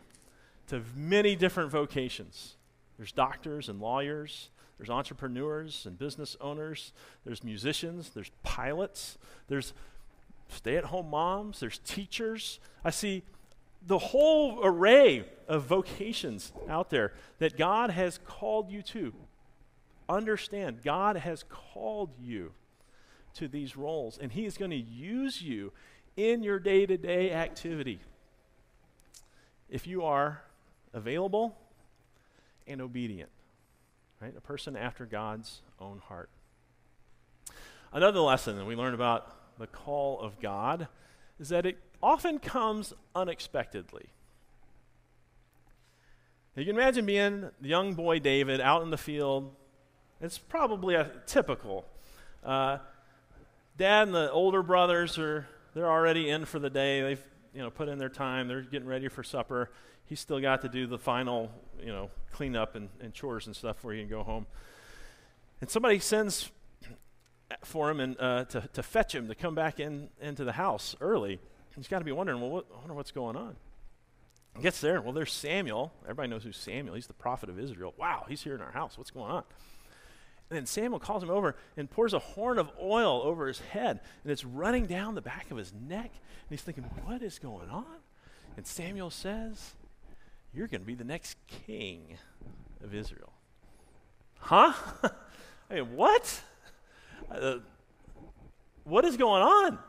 to 0.67 0.81
many 0.95 1.35
different 1.35 1.71
vocations. 1.71 2.55
There's 2.97 3.11
doctors 3.11 3.69
and 3.69 3.79
lawyers, 3.79 4.49
there's 4.77 4.89
entrepreneurs 4.89 5.85
and 5.85 5.97
business 5.97 6.35
owners, 6.41 6.91
there's 7.25 7.43
musicians, 7.43 8.09
there's 8.09 8.31
pilots, 8.43 9.17
there's 9.47 9.73
stay 10.49 10.77
at 10.77 10.85
home 10.85 11.09
moms, 11.09 11.59
there's 11.59 11.79
teachers. 11.79 12.59
I 12.83 12.89
see 12.89 13.23
the 13.85 13.97
whole 13.97 14.59
array 14.63 15.25
of 15.47 15.63
vocations 15.63 16.51
out 16.67 16.89
there 16.89 17.13
that 17.39 17.57
God 17.57 17.89
has 17.89 18.19
called 18.25 18.69
you 18.69 18.81
to. 18.83 19.13
Understand, 20.07 20.81
God 20.83 21.17
has 21.17 21.43
called 21.49 22.11
you 22.21 22.51
to 23.35 23.47
these 23.47 23.75
roles, 23.75 24.17
and 24.17 24.31
He 24.31 24.45
is 24.45 24.57
going 24.57 24.71
to 24.71 24.77
use 24.77 25.41
you 25.41 25.71
in 26.15 26.43
your 26.43 26.59
day 26.59 26.85
to 26.85 26.97
day 26.97 27.31
activity. 27.31 27.99
If 29.69 29.87
you 29.87 30.03
are 30.03 30.41
available 30.93 31.57
and 32.67 32.81
obedient, 32.81 33.29
right? 34.25 34.33
A 34.35 34.41
person 34.41 34.75
after 34.75 35.05
God's 35.05 35.61
own 35.79 35.99
heart. 35.99 36.31
Another 37.93 38.21
lesson 38.21 38.57
that 38.57 38.65
we 38.65 38.75
learn 38.75 38.95
about 38.95 39.59
the 39.59 39.67
call 39.67 40.19
of 40.19 40.39
God 40.39 40.87
is 41.39 41.49
that 41.49 41.67
it 41.67 41.77
often 42.01 42.39
comes 42.39 42.91
unexpectedly. 43.15 44.07
You 46.55 46.65
can 46.65 46.75
imagine 46.75 47.05
being 47.05 47.51
the 47.61 47.69
young 47.69 47.93
boy 47.93 48.17
David 48.17 48.61
out 48.61 48.81
in 48.81 48.89
the 48.89 48.97
field. 48.97 49.53
It's 50.19 50.39
probably 50.39 50.95
a 50.95 51.11
typical. 51.27 51.85
Uh, 52.43 52.79
dad 53.77 54.07
and 54.07 54.15
the 54.15 54.31
older 54.31 54.63
brothers 54.63 55.19
are 55.19 55.47
they're 55.75 55.91
already 55.91 56.31
in 56.31 56.45
for 56.45 56.57
the 56.57 56.71
day. 56.71 57.01
They've 57.03 57.27
you 57.55 57.61
know 57.61 57.69
put 57.69 57.87
in 57.87 57.97
their 57.97 58.09
time. 58.09 58.47
They're 58.47 58.61
getting 58.61 58.87
ready 58.87 59.07
for 59.07 59.23
supper. 59.23 59.71
He's 60.05 60.19
still 60.19 60.39
got 60.39 60.61
to 60.61 60.69
do 60.69 60.85
the 60.85 60.99
final 60.99 61.51
you 61.79 61.91
know 61.91 62.11
cleanup 62.31 62.75
and, 62.75 62.89
and 62.99 63.13
chores 63.13 63.47
and 63.47 63.55
stuff 63.55 63.77
before 63.77 63.93
he 63.93 64.01
can 64.01 64.09
go 64.09 64.23
home. 64.23 64.45
And 65.61 65.69
somebody 65.69 65.99
sends 65.99 66.51
for 67.63 67.89
him 67.89 67.99
and 67.99 68.19
uh, 68.19 68.45
to, 68.45 68.67
to 68.73 68.83
fetch 68.83 69.15
him 69.15 69.27
to 69.27 69.35
come 69.35 69.55
back 69.55 69.79
in 69.79 70.09
into 70.19 70.43
the 70.43 70.51
house 70.51 70.95
early. 70.99 71.39
He's 71.75 71.87
got 71.87 71.99
to 71.99 72.05
be 72.05 72.11
wondering, 72.11 72.39
well, 72.39 72.51
what, 72.51 72.65
I 72.73 72.77
wonder 72.79 72.93
what's 72.93 73.11
going 73.11 73.35
on. 73.35 73.55
He 74.55 74.61
gets 74.61 74.79
there. 74.79 75.01
Well, 75.01 75.11
there's 75.11 75.33
Samuel. 75.33 75.91
Everybody 76.03 76.29
knows 76.29 76.43
who's 76.43 76.55
Samuel. 76.55 76.95
He's 76.95 77.07
the 77.07 77.13
prophet 77.13 77.49
of 77.49 77.59
Israel. 77.59 77.93
Wow, 77.97 78.25
he's 78.29 78.41
here 78.41 78.55
in 78.55 78.61
our 78.61 78.71
house. 78.71 78.97
What's 78.97 79.11
going 79.11 79.29
on? 79.29 79.43
And 80.49 80.57
then 80.57 80.65
Samuel 80.65 80.99
calls 80.99 81.23
him 81.23 81.29
over 81.29 81.55
and 81.75 81.89
pours 81.89 82.13
a 82.13 82.19
horn 82.19 82.59
of 82.59 82.69
oil 82.81 83.21
over 83.23 83.47
his 83.47 83.59
head, 83.59 83.99
and 84.23 84.31
it's 84.31 84.45
running 84.45 84.85
down 84.85 85.15
the 85.15 85.21
back 85.21 85.49
of 85.49 85.57
his 85.57 85.73
neck. 85.73 86.11
And 86.11 86.49
he's 86.49 86.61
thinking, 86.61 86.83
what 87.03 87.23
is 87.23 87.39
going 87.39 87.69
on? 87.69 87.85
And 88.57 88.65
Samuel 88.65 89.09
says, 89.09 89.73
You're 90.53 90.67
going 90.67 90.81
to 90.81 90.87
be 90.87 90.95
the 90.95 91.03
next 91.03 91.37
king 91.47 92.17
of 92.83 92.93
Israel. 92.93 93.33
Huh? 94.39 94.73
I 95.69 95.75
mean, 95.75 95.95
what? 95.95 96.41
Uh, 97.29 97.57
what 98.83 99.03
is 99.03 99.17
going 99.17 99.41
on? 99.41 99.79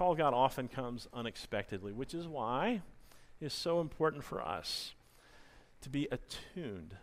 call 0.00 0.12
of 0.12 0.18
God 0.18 0.32
often 0.32 0.66
comes 0.66 1.08
unexpectedly, 1.12 1.92
which 1.92 2.14
is 2.14 2.26
why 2.26 2.80
it's 3.38 3.54
so 3.54 3.82
important 3.82 4.24
for 4.24 4.40
us 4.40 4.94
to 5.82 5.90
be 5.90 6.08
attuned. 6.10 6.96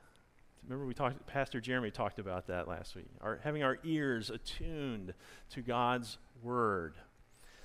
Remember, 0.68 0.86
we 0.86 0.94
talked. 0.94 1.26
Pastor 1.28 1.62
Jeremy 1.62 1.92
talked 1.92 2.20
about 2.20 2.48
that 2.48 2.68
last 2.68 2.96
week. 2.96 3.06
Our, 3.22 3.40
having 3.44 3.64
our 3.64 3.80
ears 3.84 4.30
attuned 4.30 5.14
to 5.52 5.62
God's 5.62 6.18
word, 6.44 6.96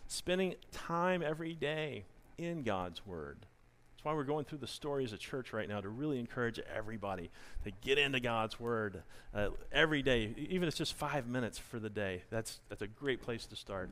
spending 0.07 0.55
time 0.71 1.23
every 1.23 1.55
day 1.55 2.05
in 2.39 2.63
God's 2.63 3.05
word. 3.07 3.39
That's 3.41 4.05
why 4.05 4.15
we're 4.15 4.25
going 4.25 4.45
through 4.45 4.59
the 4.59 4.67
story 4.67 5.05
as 5.05 5.13
a 5.13 5.19
church 5.19 5.53
right 5.53 5.69
now 5.69 5.81
to 5.81 5.89
really 5.89 6.19
encourage 6.19 6.61
everybody 6.75 7.31
to 7.65 7.71
get 7.83 7.99
into 7.99 8.21
God's 8.21 8.59
word 8.61 9.03
uh, 9.35 9.49
every 9.73 10.03
day, 10.03 10.35
even 10.37 10.63
if 10.63 10.69
it's 10.69 10.79
just 10.79 10.95
five 10.95 11.27
minutes 11.27 11.59
for 11.59 11.79
the 11.79 11.91
day. 11.91 12.23
That's 12.31 12.61
that's 12.69 12.83
a 12.83 12.89
great 12.89 13.21
place 13.21 13.47
to 13.47 13.57
start 13.57 13.91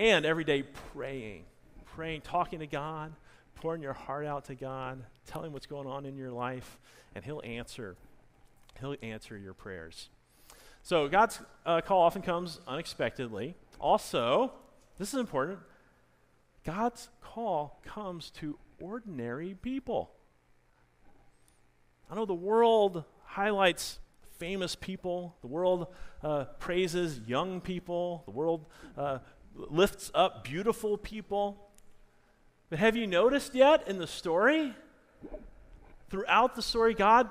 and 0.00 0.24
every 0.24 0.44
day 0.44 0.62
praying, 0.94 1.44
praying, 1.94 2.22
talking 2.22 2.60
to 2.60 2.66
God, 2.66 3.12
pouring 3.56 3.82
your 3.82 3.92
heart 3.92 4.24
out 4.24 4.46
to 4.46 4.54
God, 4.54 5.04
telling 5.26 5.52
what's 5.52 5.66
going 5.66 5.86
on 5.86 6.06
in 6.06 6.16
your 6.16 6.30
life, 6.30 6.78
and 7.14 7.22
He'll 7.22 7.42
answer. 7.44 7.96
He'll 8.80 8.96
answer 9.02 9.36
your 9.36 9.54
prayers. 9.54 10.08
So 10.82 11.08
God's 11.08 11.40
uh, 11.66 11.80
call 11.82 12.02
often 12.02 12.22
comes 12.22 12.60
unexpectedly. 12.66 13.54
Also, 13.78 14.52
this 14.98 15.12
is 15.12 15.20
important. 15.20 15.58
God's 16.64 17.08
call 17.20 17.80
comes 17.84 18.30
to 18.32 18.58
ordinary 18.80 19.54
people. 19.54 20.10
I 22.10 22.14
know 22.14 22.24
the 22.24 22.34
world 22.34 23.04
highlights 23.24 23.98
famous 24.38 24.74
people. 24.74 25.36
The 25.42 25.46
world 25.46 25.88
uh, 26.22 26.44
praises 26.58 27.20
young 27.26 27.60
people. 27.60 28.22
The 28.24 28.32
world 28.32 28.66
uh, 28.96 29.18
lifts 29.54 30.10
up 30.14 30.44
beautiful 30.44 30.96
people. 30.96 31.70
But 32.68 32.78
have 32.78 32.96
you 32.96 33.06
noticed 33.06 33.54
yet 33.54 33.86
in 33.86 33.98
the 33.98 34.06
story? 34.06 34.74
Throughout 36.08 36.56
the 36.56 36.62
story, 36.62 36.94
God 36.94 37.28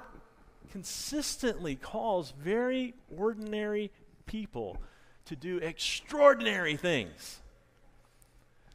consistently 0.72 1.76
calls 1.76 2.34
very 2.40 2.94
ordinary 3.16 3.92
people 4.26 4.78
to 5.26 5.36
do 5.36 5.58
extraordinary 5.58 6.76
things. 6.76 7.40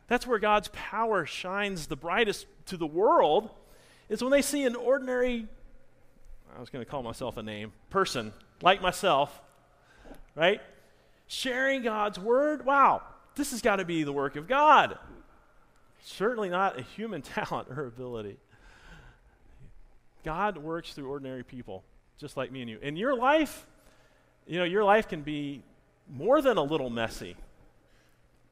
That's 0.06 0.26
where 0.26 0.38
God's 0.38 0.68
power 0.72 1.24
shines 1.26 1.86
the 1.86 1.96
brightest 1.96 2.46
to 2.66 2.76
the 2.76 2.86
world, 2.86 3.50
is 4.08 4.22
when 4.22 4.30
they 4.30 4.42
see 4.42 4.64
an 4.64 4.76
ordinary, 4.76 5.46
I 6.54 6.60
was 6.60 6.70
going 6.70 6.84
to 6.84 6.90
call 6.90 7.02
myself 7.02 7.36
a 7.36 7.42
name, 7.42 7.72
person 7.90 8.32
like 8.62 8.82
myself, 8.82 9.40
right? 10.34 10.60
Sharing 11.26 11.82
God's 11.82 12.18
word. 12.18 12.66
Wow, 12.66 13.02
this 13.34 13.50
has 13.52 13.62
got 13.62 13.76
to 13.76 13.84
be 13.84 14.04
the 14.04 14.12
work 14.12 14.36
of 14.36 14.46
God. 14.46 14.98
Certainly 16.02 16.50
not 16.50 16.78
a 16.78 16.82
human 16.82 17.22
talent 17.22 17.68
or 17.70 17.86
ability. 17.86 18.36
God 20.24 20.56
works 20.58 20.92
through 20.92 21.08
ordinary 21.08 21.44
people, 21.44 21.84
just 22.18 22.36
like 22.36 22.50
me 22.50 22.62
and 22.62 22.70
you. 22.70 22.78
In 22.80 22.96
your 22.96 23.14
life, 23.14 23.66
you 24.46 24.58
know, 24.58 24.64
your 24.64 24.84
life 24.84 25.08
can 25.08 25.22
be 25.22 25.62
more 26.08 26.42
than 26.42 26.56
a 26.56 26.62
little 26.62 26.90
messy, 26.90 27.36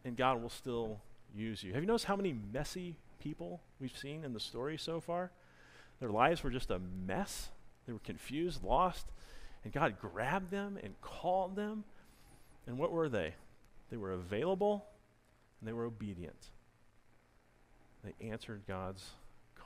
and 0.05 0.17
God 0.17 0.41
will 0.43 0.50
still 0.50 1.00
use 1.35 1.62
you. 1.62 1.73
Have 1.73 1.83
you 1.83 1.87
noticed 1.87 2.05
how 2.05 2.17
many 2.17 2.35
messy 2.52 2.97
people 3.21 3.61
we've 3.81 3.97
seen 3.97 4.25
in 4.25 4.33
the 4.33 4.41
story 4.41 4.76
so 4.76 5.00
far? 5.00 5.31
Their 6.00 6.11
lives 6.11 6.43
were 6.43 6.50
just 6.50 6.71
a 6.71 6.81
mess. 7.07 7.49
They 7.87 7.93
were 7.93 8.00
confused, 8.00 8.62
lost, 8.62 9.07
and 9.64 9.73
God 9.73 9.97
grabbed 10.00 10.50
them 10.50 10.79
and 10.83 11.00
called 11.00 11.57
them. 11.57 11.85
And 12.67 12.79
what 12.79 12.93
were 12.93 13.09
they? 13.09 13.35
They 13.91 13.97
were 13.97 14.12
available 14.12 14.85
and 15.61 15.69
they 15.69 15.73
were 15.73 15.85
obedient. 15.85 16.50
They 18.05 18.29
answered 18.29 18.62
God's 18.67 19.05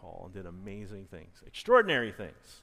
call 0.00 0.22
and 0.26 0.34
did 0.34 0.46
amazing 0.46 1.06
things, 1.10 1.42
extraordinary 1.46 2.12
things. 2.12 2.62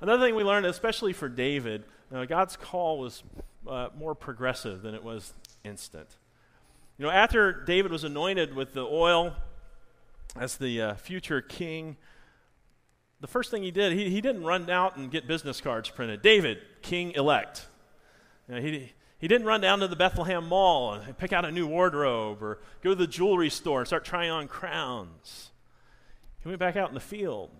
Another 0.00 0.24
thing 0.24 0.34
we 0.34 0.44
learned, 0.44 0.66
especially 0.66 1.12
for 1.12 1.28
David, 1.28 1.84
uh, 2.14 2.24
God's 2.24 2.56
call 2.56 2.98
was 2.98 3.22
uh, 3.68 3.88
more 3.96 4.14
progressive 4.14 4.82
than 4.82 4.94
it 4.94 5.02
was 5.02 5.34
instant. 5.64 6.08
You 6.98 7.04
know, 7.04 7.10
after 7.10 7.52
David 7.52 7.92
was 7.92 8.04
anointed 8.04 8.54
with 8.54 8.72
the 8.72 8.84
oil 8.84 9.34
as 10.38 10.56
the 10.56 10.80
uh, 10.80 10.94
future 10.94 11.40
king, 11.42 11.96
the 13.20 13.26
first 13.26 13.50
thing 13.50 13.62
he 13.62 13.70
did, 13.70 13.92
he, 13.92 14.08
he 14.10 14.20
didn't 14.20 14.44
run 14.44 14.68
out 14.70 14.96
and 14.96 15.10
get 15.10 15.26
business 15.26 15.60
cards 15.60 15.90
printed. 15.90 16.22
David, 16.22 16.58
king 16.82 17.12
elect. 17.12 17.66
You 18.48 18.54
know, 18.54 18.60
he, 18.60 18.92
he 19.18 19.28
didn't 19.28 19.46
run 19.46 19.60
down 19.60 19.80
to 19.80 19.88
the 19.88 19.96
Bethlehem 19.96 20.46
Mall 20.46 20.94
and 20.94 21.16
pick 21.18 21.32
out 21.32 21.44
a 21.44 21.50
new 21.50 21.66
wardrobe 21.66 22.42
or 22.42 22.60
go 22.82 22.90
to 22.90 22.96
the 22.96 23.06
jewelry 23.06 23.50
store 23.50 23.80
and 23.80 23.86
start 23.86 24.04
trying 24.04 24.30
on 24.30 24.48
crowns. 24.48 25.50
He 26.46 26.50
went 26.50 26.60
back 26.60 26.76
out 26.76 26.90
in 26.90 26.94
the 26.94 27.00
field, 27.00 27.50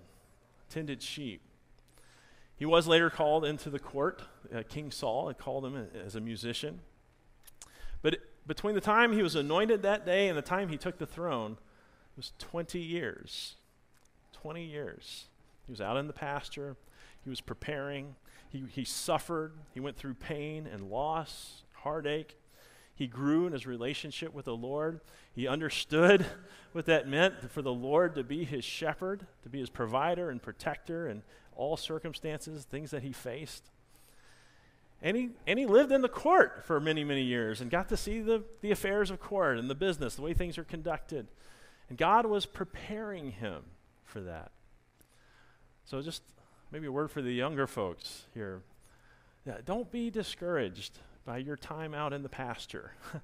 tended 0.70 1.02
sheep. 1.02 1.40
He 2.54 2.64
was 2.64 2.86
later 2.86 3.10
called 3.10 3.44
into 3.44 3.68
the 3.68 3.80
court. 3.80 4.22
Uh, 4.54 4.62
King 4.62 4.92
Saul 4.92 5.26
had 5.26 5.38
called 5.38 5.66
him 5.66 5.88
as 6.06 6.14
a 6.14 6.20
musician. 6.20 6.78
But 8.00 8.18
between 8.46 8.76
the 8.76 8.80
time 8.80 9.12
he 9.12 9.24
was 9.24 9.34
anointed 9.34 9.82
that 9.82 10.06
day 10.06 10.28
and 10.28 10.38
the 10.38 10.42
time 10.42 10.68
he 10.68 10.76
took 10.76 10.98
the 10.98 11.06
throne, 11.06 11.54
it 11.54 12.16
was 12.16 12.30
20 12.38 12.78
years. 12.78 13.56
20 14.34 14.62
years. 14.64 15.24
He 15.64 15.72
was 15.72 15.80
out 15.80 15.96
in 15.96 16.06
the 16.06 16.12
pasture. 16.12 16.76
He 17.24 17.28
was 17.28 17.40
preparing. 17.40 18.14
He, 18.50 18.66
he 18.70 18.84
suffered, 18.84 19.54
he 19.74 19.80
went 19.80 19.96
through 19.96 20.14
pain 20.14 20.64
and 20.64 20.90
loss, 20.90 21.64
heartache. 21.72 22.38
He 22.96 23.06
grew 23.06 23.46
in 23.46 23.52
his 23.52 23.66
relationship 23.66 24.32
with 24.32 24.46
the 24.46 24.56
Lord. 24.56 25.00
He 25.34 25.46
understood 25.46 26.24
what 26.72 26.86
that 26.86 27.06
meant 27.06 27.50
for 27.50 27.60
the 27.60 27.72
Lord 27.72 28.14
to 28.14 28.24
be 28.24 28.44
his 28.44 28.64
shepherd, 28.64 29.26
to 29.42 29.50
be 29.50 29.60
his 29.60 29.68
provider 29.68 30.30
and 30.30 30.42
protector 30.42 31.06
in 31.06 31.22
all 31.54 31.76
circumstances, 31.76 32.64
things 32.64 32.90
that 32.90 33.02
he 33.02 33.12
faced. 33.12 33.70
And 35.02 35.14
he, 35.14 35.30
and 35.46 35.58
he 35.58 35.66
lived 35.66 35.92
in 35.92 36.00
the 36.00 36.08
court 36.08 36.64
for 36.64 36.80
many, 36.80 37.04
many 37.04 37.22
years 37.22 37.60
and 37.60 37.70
got 37.70 37.90
to 37.90 37.98
see 37.98 38.22
the, 38.22 38.42
the 38.62 38.70
affairs 38.70 39.10
of 39.10 39.20
court 39.20 39.58
and 39.58 39.68
the 39.68 39.74
business, 39.74 40.14
the 40.14 40.22
way 40.22 40.32
things 40.32 40.56
are 40.56 40.64
conducted. 40.64 41.26
And 41.90 41.98
God 41.98 42.24
was 42.24 42.46
preparing 42.46 43.32
him 43.32 43.62
for 44.04 44.20
that. 44.20 44.52
So 45.84 46.00
just 46.00 46.22
maybe 46.72 46.86
a 46.86 46.92
word 46.92 47.10
for 47.10 47.20
the 47.20 47.32
younger 47.32 47.66
folks 47.66 48.24
here. 48.32 48.62
Don't 49.66 49.92
be 49.92 50.08
discouraged 50.08 50.98
by 51.26 51.38
your 51.38 51.56
time 51.56 51.92
out 51.92 52.12
in 52.12 52.23
the 52.23 52.28
pasture. 52.28 52.92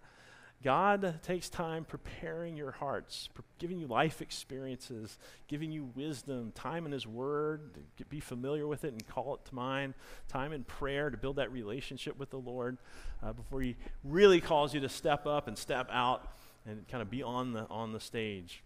God 0.63 1.21
takes 1.23 1.49
time 1.49 1.85
preparing 1.85 2.57
your 2.57 2.71
hearts, 2.71 3.29
pre- 3.35 3.45
giving 3.59 3.79
you 3.79 3.87
life 3.87 4.23
experiences, 4.23 5.19
giving 5.49 5.73
you 5.73 5.91
wisdom, 5.97 6.53
time 6.53 6.87
in 6.87 6.93
His 6.93 7.07
Word, 7.07 7.75
to 7.75 7.81
get, 7.97 8.09
be 8.09 8.21
familiar 8.21 8.67
with 8.67 8.85
it 8.85 8.93
and 8.93 9.07
call 9.09 9.35
it 9.35 9.45
to 9.49 9.55
mind, 9.55 9.95
time 10.29 10.53
in 10.53 10.63
prayer 10.63 11.11
to 11.11 11.17
build 11.17 11.37
that 11.37 11.51
relationship 11.51 12.19
with 12.19 12.31
the 12.31 12.39
Lord 12.39 12.79
uh, 13.23 13.33
before 13.33 13.61
He 13.61 13.77
really 14.05 14.41
calls 14.41 14.73
you 14.73 14.81
to 14.81 14.89
step 14.89 15.27
up 15.27 15.49
and 15.49 15.59
step 15.59 15.89
out 15.91 16.29
and 16.65 16.87
kind 16.87 17.03
of 17.03 17.11
be 17.11 17.23
on 17.23 17.53
the, 17.53 17.67
on 17.69 17.93
the 17.93 18.01
stage. 18.01 18.63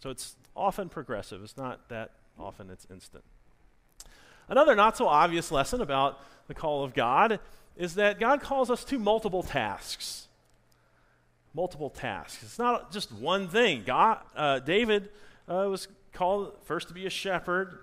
So 0.00 0.10
it's 0.10 0.36
often 0.54 0.88
progressive, 0.88 1.42
it's 1.42 1.56
not 1.56 1.88
that 1.88 2.12
often 2.38 2.68
it's 2.68 2.86
instant. 2.90 3.24
Another 4.48 4.74
not 4.74 4.96
so 4.96 5.08
obvious 5.08 5.50
lesson 5.50 5.80
about 5.80 6.20
the 6.46 6.54
call 6.54 6.84
of 6.84 6.94
God 6.94 7.38
is 7.78 7.94
that 7.94 8.18
God 8.18 8.42
calls 8.42 8.70
us 8.70 8.84
to 8.84 8.98
multiple 8.98 9.42
tasks. 9.42 10.26
Multiple 11.54 11.88
tasks. 11.88 12.42
It's 12.42 12.58
not 12.58 12.92
just 12.92 13.10
one 13.12 13.48
thing. 13.48 13.84
God, 13.86 14.18
uh, 14.36 14.58
David 14.58 15.08
uh, 15.48 15.68
was 15.70 15.88
called 16.12 16.52
first 16.64 16.88
to 16.88 16.94
be 16.94 17.06
a 17.06 17.10
shepherd, 17.10 17.78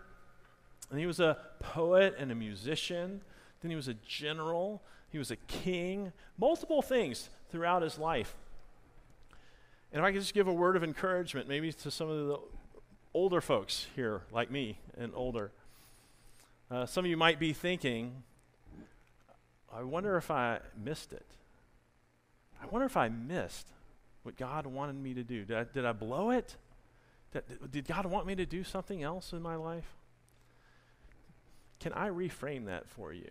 and 0.92 1.00
he 1.00 1.06
was 1.06 1.20
a 1.20 1.38
poet 1.60 2.16
and 2.20 2.32
a 2.32 2.36
musician. 2.36 3.22
Then 3.62 3.72
he 3.72 3.76
was 3.76 3.88
a 3.88 3.96
general. 4.06 4.84
he 5.12 5.18
was 5.18 5.32
a 5.32 5.38
king, 5.48 6.12
multiple 6.38 6.82
things 6.82 7.30
throughout 7.50 7.82
his 7.82 7.98
life. 7.98 8.36
And 9.92 10.02
if 10.02 10.06
I 10.06 10.12
could 10.12 10.20
just 10.20 10.34
give 10.34 10.48
a 10.48 10.54
word 10.54 10.76
of 10.76 10.84
encouragement, 10.84 11.48
maybe 11.48 11.72
to 11.72 11.90
some 11.90 12.10
of 12.10 12.28
the 12.28 12.38
older 13.14 13.40
folks 13.40 13.88
here, 13.96 14.24
like 14.30 14.52
me 14.52 14.78
and 14.98 15.14
older. 15.16 15.52
Uh, 16.70 16.86
some 16.86 17.06
of 17.06 17.10
you 17.10 17.16
might 17.16 17.40
be 17.40 17.54
thinking, 17.54 18.24
I 19.76 19.84
wonder 19.84 20.16
if 20.16 20.32
I 20.32 20.60
missed 20.82 21.12
it. 21.12 21.26
I 22.62 22.66
wonder 22.68 22.86
if 22.86 22.96
I 22.96 23.10
missed 23.10 23.68
what 24.24 24.38
God 24.38 24.66
wanted 24.66 24.96
me 24.96 25.14
to 25.14 25.24
do. 25.24 25.44
Did 25.44 25.58
I, 25.58 25.64
did 25.66 25.86
I 25.86 25.92
blow 25.92 26.32
it? 26.32 26.56
Did, 27.32 27.44
did 27.72 27.88
God 27.88 28.06
want 28.06 28.26
me 28.26 28.36
to 28.36 28.46
do 28.46 28.64
something 28.64 29.04
else 29.04 29.34
in 29.34 29.42
my 29.42 29.56
life? 29.56 29.98
Can 31.80 31.92
I 31.94 32.08
reframe 32.08 32.66
that 32.66 32.88
for 32.88 33.12
you? 33.12 33.30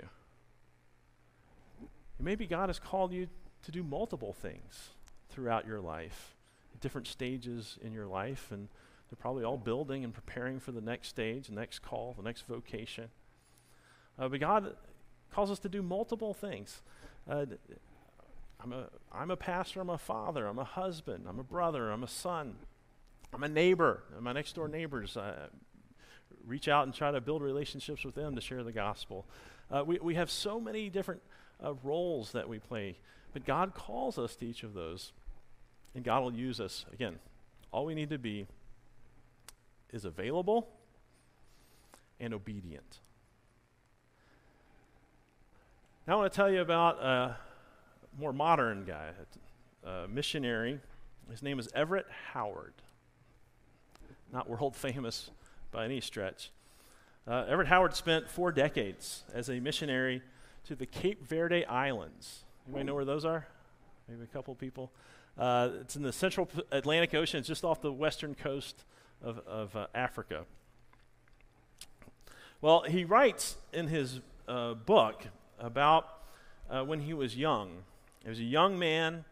Maybe 2.20 2.46
God 2.46 2.68
has 2.68 2.78
called 2.78 3.12
you 3.12 3.26
to 3.62 3.72
do 3.72 3.82
multiple 3.82 4.32
things 4.32 4.90
throughout 5.30 5.66
your 5.66 5.80
life, 5.80 6.36
different 6.80 7.06
stages 7.06 7.78
in 7.82 7.92
your 7.92 8.06
life, 8.06 8.48
and 8.52 8.68
they're 9.08 9.16
probably 9.18 9.44
all 9.44 9.56
building 9.56 10.04
and 10.04 10.12
preparing 10.12 10.60
for 10.60 10.72
the 10.72 10.80
next 10.80 11.08
stage, 11.08 11.48
the 11.48 11.54
next 11.54 11.80
call, 11.80 12.14
the 12.16 12.22
next 12.22 12.46
vocation. 12.46 13.08
Uh, 14.18 14.28
but 14.28 14.38
God 14.38 14.76
calls 15.32 15.50
us 15.50 15.58
to 15.60 15.68
do 15.68 15.82
multiple 15.82 16.34
things. 16.34 16.82
Uh, 17.28 17.46
I'm 18.60 18.72
a, 18.72 18.88
I'm 19.12 19.30
a 19.30 19.36
pastor, 19.36 19.80
I'm 19.80 19.90
a 19.90 19.98
father, 19.98 20.46
I'm 20.46 20.58
a 20.58 20.64
husband, 20.64 21.26
I'm 21.28 21.38
a 21.38 21.44
brother, 21.44 21.90
I'm 21.90 22.02
a 22.02 22.08
son, 22.08 22.56
I'm 23.32 23.42
a 23.42 23.48
neighbor. 23.48 24.02
My 24.20 24.32
next 24.32 24.54
door 24.54 24.68
neighbors, 24.68 25.16
uh, 25.16 25.48
reach 26.46 26.68
out 26.68 26.84
and 26.84 26.94
try 26.94 27.10
to 27.10 27.20
build 27.20 27.42
relationships 27.42 28.04
with 28.04 28.14
them 28.14 28.34
to 28.34 28.40
share 28.40 28.62
the 28.62 28.72
gospel. 28.72 29.26
Uh, 29.70 29.82
we, 29.84 29.98
we 29.98 30.14
have 30.14 30.30
so 30.30 30.60
many 30.60 30.88
different 30.88 31.22
uh, 31.64 31.74
roles 31.82 32.32
that 32.32 32.48
we 32.48 32.58
play, 32.58 32.96
but 33.32 33.44
God 33.44 33.74
calls 33.74 34.18
us 34.18 34.36
to 34.36 34.46
each 34.46 34.62
of 34.62 34.74
those, 34.74 35.12
and 35.94 36.04
God 36.04 36.22
will 36.22 36.34
use 36.34 36.60
us. 36.60 36.84
Again, 36.92 37.18
all 37.72 37.84
we 37.84 37.94
need 37.94 38.10
to 38.10 38.18
be 38.18 38.46
is 39.92 40.04
available 40.04 40.68
and 42.20 42.34
obedient. 42.34 43.00
Now, 46.06 46.14
I 46.14 46.16
want 46.16 46.32
to 46.32 46.36
tell 46.36 46.50
you 46.50 46.60
about 46.60 47.02
a 47.02 47.36
more 48.18 48.34
modern 48.34 48.84
guy, 48.84 49.08
a 49.84 50.06
missionary. 50.06 50.78
His 51.30 51.42
name 51.42 51.58
is 51.58 51.66
Everett 51.74 52.04
Howard. 52.34 52.74
Not 54.30 54.46
world 54.46 54.76
famous 54.76 55.30
by 55.72 55.86
any 55.86 56.02
stretch. 56.02 56.50
Uh, 57.26 57.46
Everett 57.48 57.68
Howard 57.68 57.94
spent 57.94 58.28
four 58.28 58.52
decades 58.52 59.24
as 59.32 59.48
a 59.48 59.60
missionary 59.60 60.20
to 60.66 60.74
the 60.74 60.84
Cape 60.84 61.26
Verde 61.26 61.64
Islands. 61.64 62.44
Anybody 62.66 62.84
know 62.84 62.94
where 62.94 63.06
those 63.06 63.24
are? 63.24 63.46
Maybe 64.06 64.24
a 64.24 64.26
couple 64.26 64.54
people. 64.54 64.92
Uh, 65.38 65.70
it's 65.80 65.96
in 65.96 66.02
the 66.02 66.12
central 66.12 66.50
Atlantic 66.70 67.14
Ocean. 67.14 67.38
It's 67.38 67.48
just 67.48 67.64
off 67.64 67.80
the 67.80 67.92
western 67.92 68.34
coast 68.34 68.84
of, 69.22 69.38
of 69.46 69.74
uh, 69.74 69.86
Africa. 69.94 70.44
Well, 72.60 72.82
he 72.82 73.06
writes 73.06 73.56
in 73.72 73.88
his 73.88 74.20
uh, 74.46 74.74
book 74.74 75.28
about 75.58 76.06
uh, 76.70 76.82
when 76.82 77.00
he 77.00 77.14
was 77.14 77.36
young. 77.36 77.70
He 78.22 78.28
was 78.28 78.38
a 78.38 78.44
young 78.44 78.78
man, 78.78 79.24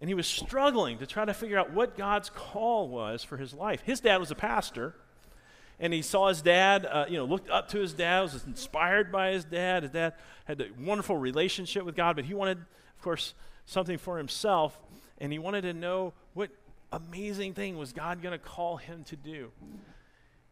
and 0.00 0.08
he 0.08 0.14
was 0.14 0.26
struggling 0.26 0.98
to 0.98 1.06
try 1.06 1.24
to 1.24 1.34
figure 1.34 1.58
out 1.58 1.72
what 1.72 1.96
God's 1.96 2.30
call 2.30 2.88
was 2.88 3.24
for 3.24 3.36
his 3.36 3.54
life. 3.54 3.82
His 3.82 4.00
dad 4.00 4.18
was 4.18 4.30
a 4.30 4.34
pastor, 4.34 4.94
and 5.78 5.92
he 5.92 6.02
saw 6.02 6.28
his 6.28 6.42
dad, 6.42 6.86
uh, 6.86 7.06
you 7.08 7.16
know, 7.16 7.24
looked 7.24 7.48
up 7.48 7.68
to 7.68 7.78
his 7.78 7.94
dad, 7.94 8.22
was 8.22 8.44
inspired 8.44 9.10
by 9.10 9.30
his 9.30 9.44
dad. 9.44 9.82
His 9.82 9.92
dad 9.92 10.14
had 10.44 10.60
a 10.60 10.66
wonderful 10.78 11.16
relationship 11.16 11.84
with 11.84 11.96
God, 11.96 12.16
but 12.16 12.26
he 12.26 12.34
wanted, 12.34 12.58
of 12.58 13.02
course, 13.02 13.34
something 13.64 13.98
for 13.98 14.18
himself, 14.18 14.78
and 15.18 15.32
he 15.32 15.38
wanted 15.38 15.62
to 15.62 15.72
know 15.72 16.12
what 16.34 16.50
amazing 16.92 17.54
thing 17.54 17.78
was 17.78 17.92
God 17.92 18.20
going 18.20 18.32
to 18.32 18.38
call 18.38 18.76
him 18.76 19.04
to 19.04 19.16
do. 19.16 19.50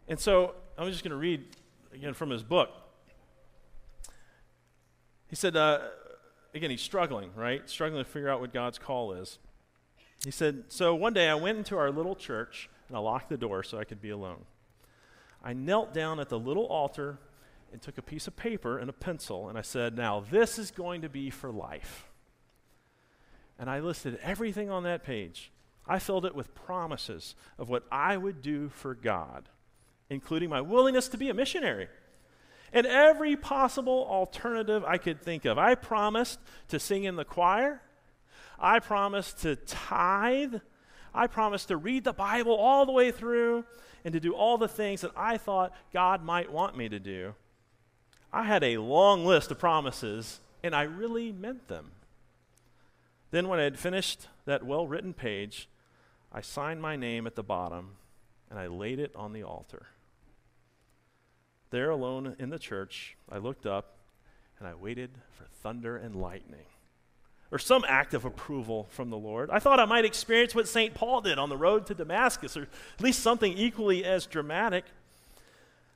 And 0.09 0.19
so 0.19 0.55
I'm 0.79 0.91
just 0.91 1.03
going 1.03 1.11
to 1.11 1.17
read 1.17 1.45
again 1.93 2.15
from 2.15 2.31
his 2.31 2.43
book. 2.43 2.71
He 5.29 5.37
said, 5.37 5.57
uh, 5.57 5.81
again, 6.55 6.71
he's 6.71 6.83
struggling, 6.83 7.31
right? 7.37 7.69
Struggling 7.69 8.05
to 8.05 8.11
figure 8.11 8.29
out 8.29 8.41
what 8.41 8.53
God's 8.53 8.79
call 8.79 9.13
is. 9.13 9.39
He 10.25 10.31
said, 10.31 10.65
So 10.69 10.95
one 10.95 11.13
day 11.13 11.29
I 11.29 11.35
went 11.35 11.59
into 11.59 11.77
our 11.77 11.91
little 11.91 12.17
church 12.17 12.69
and 12.89 12.97
I 12.97 13.01
locked 13.01 13.29
the 13.29 13.37
door 13.37 13.63
so 13.63 13.79
I 13.79 13.85
could 13.85 14.01
be 14.01 14.11
alone. 14.11 14.45
I 15.43 15.53
knelt 15.53 15.95
down 15.95 16.19
at 16.19 16.29
the 16.29 16.39
little 16.39 16.67
altar 16.67 17.19
and 17.73 17.81
took 17.81 17.99
a 17.99 18.03
piece 18.03 18.27
of 18.27 18.35
paper 18.35 18.79
and 18.79 18.89
a 18.89 18.95
pencil, 18.95 19.49
and 19.49 19.59
I 19.59 19.63
said, 19.63 19.97
Now, 19.97 20.25
this 20.31 20.59
is 20.59 20.71
going 20.71 21.03
to 21.03 21.09
be 21.09 21.31
for 21.31 21.53
life. 21.53 22.09
And 23.59 23.69
I 23.69 23.81
listed 23.81 24.19
everything 24.23 24.71
on 24.71 24.85
that 24.85 25.05
page. 25.05 25.53
I 25.87 25.99
filled 25.99 26.25
it 26.25 26.35
with 26.35 26.55
promises 26.55 27.35
of 27.59 27.69
what 27.69 27.85
I 27.91 28.17
would 28.17 28.43
do 28.43 28.69
for 28.69 28.95
God, 28.95 29.49
including 30.11 30.51
my 30.51 30.61
willingness 30.61 31.09
to 31.09 31.19
be 31.19 31.29
a 31.29 31.35
missionary 31.35 31.89
and 32.73 32.87
every 32.87 33.37
possible 33.37 34.07
alternative 34.09 34.85
I 34.85 34.99
could 34.99 35.21
think 35.21 35.45
of. 35.45 35.59
I 35.59 35.75
promised 35.75 36.39
to 36.69 36.79
sing 36.79 37.05
in 37.05 37.17
the 37.17 37.25
choir. 37.25 37.83
I 38.59 38.79
promised 38.81 39.43
to 39.43 39.57
tithe. 39.57 40.57
I 41.15 41.27
promised 41.27 41.69
to 41.69 41.77
read 41.77 42.05
the 42.05 42.13
Bible 42.13 42.55
all 42.55 42.87
the 42.87 42.93
way 42.93 43.11
through 43.11 43.65
and 44.05 44.13
to 44.13 44.21
do 44.21 44.33
all 44.35 44.59
the 44.59 44.69
things 44.69 45.01
that 45.01 45.13
I 45.17 45.39
thought 45.39 45.73
God 45.93 46.23
might 46.23 46.53
want 46.53 46.77
me 46.77 46.89
to 46.89 46.99
do. 46.99 47.35
I 48.33 48.45
had 48.45 48.63
a 48.63 48.79
long 48.79 49.25
list 49.25 49.51
of 49.51 49.59
promises, 49.59 50.41
and 50.63 50.75
I 50.75 50.83
really 50.83 51.33
meant 51.33 51.69
them. 51.69 51.93
Then, 53.31 53.49
when 53.49 53.59
I 53.59 53.65
had 53.65 53.79
finished 53.79 54.29
that 54.45 54.65
well 54.65 54.87
written 54.87 55.15
page, 55.15 55.69
I 56.33 56.41
signed 56.41 56.83
my 56.83 56.97
name 56.97 57.27
at 57.27 57.37
the 57.37 57.43
bottom 57.43 57.97
and 58.51 58.59
I 58.59 58.67
laid 58.67 58.99
it 58.99 59.15
on 59.15 59.33
the 59.33 59.43
altar. 59.43 59.87
There 61.71 61.91
alone 61.91 62.37
in 62.39 62.51
the 62.51 62.59
church, 62.59 63.17
I 63.31 63.39
looked 63.39 63.67
up 63.67 63.97
and 64.59 64.67
I 64.67 64.75
waited 64.75 65.11
for 65.33 65.45
thunder 65.63 65.97
and 65.97 66.17
lightning 66.17 66.67
or 67.51 67.59
some 67.59 67.85
act 67.89 68.15
of 68.15 68.25
approval 68.25 68.87
from 68.91 69.11
the 69.11 69.17
Lord. 69.17 69.51
I 69.51 69.59
thought 69.59 69.81
I 69.81 69.87
might 69.87 70.05
experience 70.05 70.55
what 70.55 70.69
St. 70.69 70.95
Paul 70.95 71.21
did 71.23 71.39
on 71.39 71.49
the 71.49 71.57
road 71.57 71.87
to 71.87 71.95
Damascus, 71.95 72.57
or 72.57 72.63
at 72.63 73.01
least 73.01 73.21
something 73.21 73.53
equally 73.57 74.05
as 74.05 74.27
dramatic. 74.27 74.85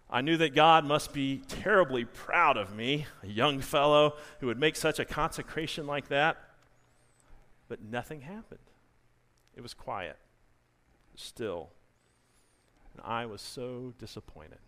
I 0.09 0.21
knew 0.23 0.37
that 0.39 0.55
God 0.55 0.85
must 0.85 1.13
be 1.13 1.43
terribly 1.49 2.05
proud 2.05 2.57
of 2.57 2.75
me, 2.75 3.07
a 3.23 3.27
young 3.27 3.61
fellow 3.61 4.15
who 4.41 4.47
would 4.47 4.59
make 4.59 4.77
such 4.77 4.99
a 4.99 5.05
consecration 5.05 5.87
like 5.87 6.09
that. 6.09 6.39
But 7.69 7.83
nothing 7.83 8.23
happened. 8.23 8.61
It 9.57 9.63
was 9.63 9.75
quiet, 9.75 10.17
still. 11.15 11.71
And 12.93 13.03
I 13.05 13.27
was 13.27 13.41
so 13.41 13.95
disappointed. 13.99 14.59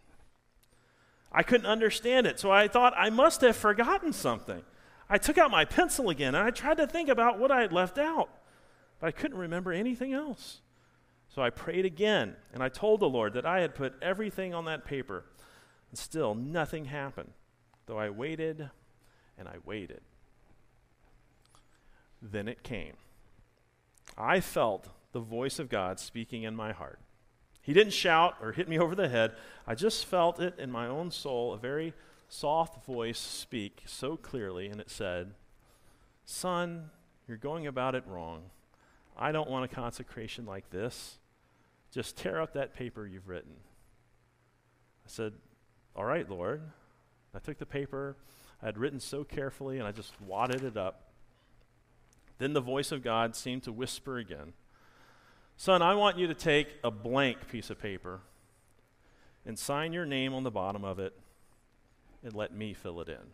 I 1.37 1.43
couldn't 1.43 1.67
understand 1.67 2.29
it, 2.29 2.39
so 2.39 2.53
I 2.53 2.69
thought 2.69 2.95
I 2.97 3.11
must 3.11 3.41
have 3.41 3.57
forgotten 3.57 4.13
something. 4.13 4.63
I 5.11 5.19
took 5.19 5.37
out 5.37 5.51
my 5.51 5.65
pencil 5.65 6.09
again 6.09 6.35
and 6.37 6.47
I 6.47 6.51
tried 6.51 6.77
to 6.77 6.87
think 6.87 7.09
about 7.09 7.41
what 7.41 7.51
I 7.51 7.61
had 7.61 7.73
left 7.73 7.99
out, 7.99 8.31
but 9.01 9.09
I 9.09 9.11
couldn't 9.11 9.37
remember 9.37 9.73
anything 9.73 10.13
else. 10.13 10.61
So 11.29 11.43
I 11.43 11.51
prayed 11.51 11.85
again 11.85 12.37
and 12.53 12.63
I 12.63 12.69
told 12.69 13.01
the 13.01 13.09
Lord 13.09 13.35
that 13.35 13.45
I 13.45 13.61
had 13.61 13.75
put 13.75 13.95
everything 14.01 14.55
on 14.55 14.65
that 14.67 14.85
paper, 14.85 15.25
and 15.91 15.99
still 15.99 16.37
nothing 16.37 16.85
happened, 16.85 17.33
though 17.87 17.99
I 17.99 18.11
waited 18.11 18.71
and 19.37 19.49
I 19.49 19.57
waited. 19.65 20.03
Then 22.23 22.47
it 22.47 22.63
came. 22.63 22.95
I 24.17 24.39
felt 24.39 24.89
the 25.11 25.21
voice 25.21 25.59
of 25.59 25.69
God 25.69 25.99
speaking 25.99 26.45
in 26.45 26.55
my 26.55 26.73
heart. 26.73 27.01
He 27.65 27.73
didn't 27.73 27.95
shout 27.95 28.37
or 28.43 28.53
hit 28.53 28.69
me 28.69 28.79
over 28.79 28.95
the 28.95 29.09
head. 29.09 29.33
I 29.67 29.75
just 29.75 30.05
felt 30.05 30.39
it 30.39 30.55
in 30.59 30.71
my 30.71 30.87
own 30.87 31.11
soul, 31.11 31.55
a 31.55 31.59
very 31.59 31.95
soft 32.29 32.85
voice 32.85 33.19
speak 33.19 33.83
so 33.87 34.17
clearly, 34.17 34.69
and 34.69 34.81
it 34.81 34.91
said, 34.91 35.33
Son, 36.27 36.91
you're 37.27 37.39
going 37.39 37.67
about 37.67 37.95
it 37.95 38.05
wrong. 38.07 38.43
I 39.17 39.33
don't 39.33 39.49
want 39.49 39.65
a 39.65 39.75
consecration 39.75 40.45
like 40.45 40.69
this. 40.69 41.19
Just 41.91 42.17
tear 42.19 42.41
up 42.41 42.53
that 42.53 42.75
paper 42.75 43.07
you've 43.07 43.29
written. 43.29 43.55
I 45.07 45.09
said, 45.09 45.33
All 45.97 46.05
right, 46.05 46.29
Lord. 46.29 46.61
I 47.35 47.39
took 47.39 47.59
the 47.59 47.67
paper 47.67 48.17
I 48.63 48.67
had 48.67 48.79
written 48.79 49.01
so 49.01 49.25
carefully 49.25 49.79
and 49.79 49.87
I 49.87 49.93
just 49.93 50.19
wadded 50.23 50.65
it 50.65 50.77
up. 50.77 51.11
Then 52.39 52.53
the 52.53 52.61
voice 52.61 52.93
of 52.93 53.03
God 53.03 53.37
seemed 53.37 53.63
to 53.65 53.73
whisper 53.73 54.19
again 54.19 54.55
Son, 55.57 55.83
I 55.83 55.95
want 55.95 56.19
you 56.19 56.27
to 56.27 56.35
take 56.35 56.69
a 56.83 56.91
blank 56.91 57.49
piece 57.49 57.71
of 57.71 57.81
paper 57.81 58.21
and 59.47 59.59
sign 59.59 59.93
your 59.93 60.07
name 60.07 60.35
on 60.35 60.43
the 60.43 60.51
bottom 60.51 60.85
of 60.85 60.99
it 60.99 61.15
and 62.23 62.35
let 62.35 62.55
me 62.55 62.75
fill 62.75 63.01
it 63.01 63.09
in. 63.09 63.33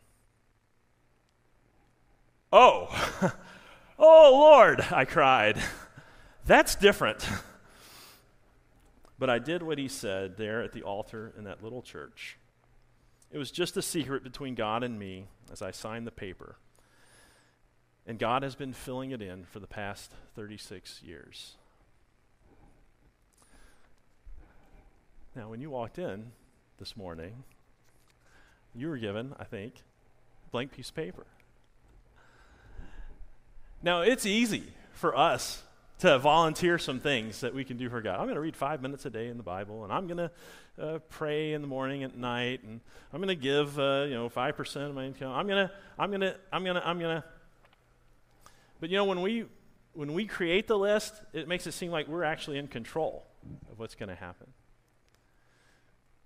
Oh, 2.53 3.33
oh, 3.99 4.31
Lord, 4.33 4.85
I 4.91 5.05
cried. 5.05 5.61
That's 6.45 6.75
different. 6.75 7.27
but 9.19 9.31
I 9.31 9.39
did 9.39 9.63
what 9.63 9.79
he 9.79 9.89
said 9.89 10.37
there 10.37 10.63
at 10.63 10.73
the 10.73 10.83
altar 10.83 11.33
in 11.39 11.45
that 11.45 11.63
little 11.63 11.83
church. 11.83 12.37
It 13.31 13.39
was 13.39 13.51
just 13.51 13.77
a 13.77 13.83
secret 13.83 14.25
between 14.25 14.57
God 14.57 14.83
and 14.83 14.99
me 14.99 15.29
as 15.53 15.63
I 15.63 15.71
signed 15.71 16.07
the 16.07 16.11
paper. 16.11 16.57
And 18.07 18.19
God 18.19 18.43
has 18.43 18.57
been 18.57 18.73
filling 18.73 19.13
it 19.13 19.23
in 19.23 19.45
for 19.45 19.61
the 19.61 19.69
past 19.69 20.13
36 20.35 21.03
years. 21.03 21.55
Now, 25.37 25.49
when 25.49 25.61
you 25.61 25.71
walked 25.71 25.99
in 25.99 26.33
this 26.79 26.97
morning, 26.97 27.45
you 28.75 28.89
were 28.89 28.99
given, 28.99 29.35
I 29.39 29.45
think, 29.45 29.75
a 30.47 30.51
blank 30.51 30.73
piece 30.73 30.89
of 30.89 30.97
paper. 30.97 31.25
Now, 33.81 34.01
it's 34.01 34.27
easy 34.27 34.65
for 34.93 35.17
us 35.17 35.63
to 36.01 36.19
volunteer 36.19 36.79
some 36.79 36.99
things 36.99 37.43
that 37.43 37.55
we 37.55 37.63
can 37.63 37.77
do 37.77 37.89
for 37.89 38.01
God. 38.01 38.19
I'm 38.19 38.25
going 38.25 38.35
to 38.35 38.41
read 38.41 38.57
five 38.57 38.83
minutes 38.83 39.07
a 39.07 39.11
day 39.11 39.29
in 39.29 39.37
the 39.37 39.43
Bible, 39.45 39.85
and 39.85 39.93
I'm 39.93 40.09
going 40.09 40.17
to 40.17 40.31
uh, 40.83 40.99
pray 41.11 41.53
in 41.53 41.61
the 41.61 41.69
morning 41.69 42.03
at 42.03 42.17
night, 42.17 42.65
and 42.65 42.81
I'm 43.13 43.21
going 43.21 43.29
to 43.29 43.35
give, 43.37 43.79
uh, 43.79 44.07
you 44.09 44.15
know, 44.15 44.29
five 44.29 44.57
percent 44.57 44.87
of 44.87 44.95
my 44.97 45.05
income. 45.05 45.33
I'm 45.33 45.47
going 45.47 45.69
to, 45.69 45.73
I'm 45.99 46.11
going 46.11 46.23
to, 46.23 46.37
I'm 46.53 46.65
going 46.65 46.77
to, 46.77 46.89
I'm 46.89 46.99
going 46.99 47.23
to. 47.23 47.25
But 48.81 48.91
you 48.91 48.97
know, 48.97 49.05
when 49.05 49.21
we 49.21 49.45
when 49.93 50.13
we 50.13 50.27
create 50.27 50.67
the 50.67 50.79
list, 50.79 51.15
it 51.33 51.47
makes 51.47 51.67
it 51.67 51.73
seem 51.73 51.91
like 51.91 52.09
we're 52.09 52.25
actually 52.25 52.59
in 52.59 52.67
control 52.67 53.27
of 53.71 53.79
what's 53.79 53.95
going 53.95 54.09
to 54.09 54.15
happen. 54.15 54.47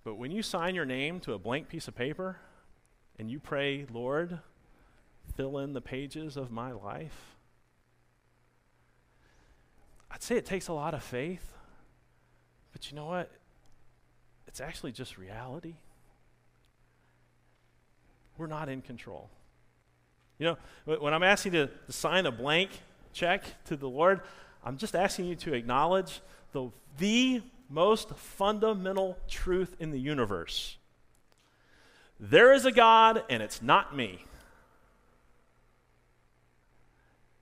But 0.04 0.16
when 0.16 0.30
you 0.30 0.42
sign 0.42 0.74
your 0.74 0.84
name 0.84 1.18
to 1.20 1.32
a 1.32 1.38
blank 1.38 1.68
piece 1.68 1.88
of 1.88 1.96
paper, 1.96 2.36
and 3.18 3.30
you 3.30 3.40
pray, 3.40 3.86
Lord, 3.92 4.38
fill 5.36 5.58
in 5.58 5.72
the 5.72 5.80
pages 5.80 6.36
of 6.36 6.50
my 6.50 6.72
life 6.72 7.34
I'd 10.14 10.22
say 10.22 10.36
it 10.36 10.46
takes 10.46 10.68
a 10.68 10.72
lot 10.72 10.94
of 10.94 11.02
faith, 11.02 11.52
but 12.72 12.88
you 12.88 12.96
know 12.96 13.06
what? 13.06 13.32
It's 14.46 14.60
actually 14.60 14.92
just 14.92 15.18
reality. 15.18 15.74
We're 18.38 18.46
not 18.46 18.68
in 18.68 18.80
control. 18.80 19.28
You 20.38 20.46
know, 20.86 20.98
when 20.98 21.12
I'm 21.12 21.24
asking 21.24 21.54
you 21.54 21.66
to, 21.66 21.72
to 21.86 21.92
sign 21.92 22.26
a 22.26 22.32
blank 22.32 22.70
check 23.12 23.42
to 23.64 23.76
the 23.76 23.88
Lord, 23.88 24.20
I'm 24.64 24.76
just 24.76 24.94
asking 24.94 25.24
you 25.24 25.34
to 25.36 25.52
acknowledge 25.52 26.20
the, 26.52 26.70
the 26.98 27.42
most 27.68 28.10
fundamental 28.16 29.18
truth 29.28 29.76
in 29.78 29.90
the 29.90 29.98
universe. 29.98 30.78
There 32.20 32.52
is 32.52 32.64
a 32.64 32.72
God, 32.72 33.24
and 33.28 33.42
it's 33.42 33.60
not 33.60 33.96
me. 33.96 34.24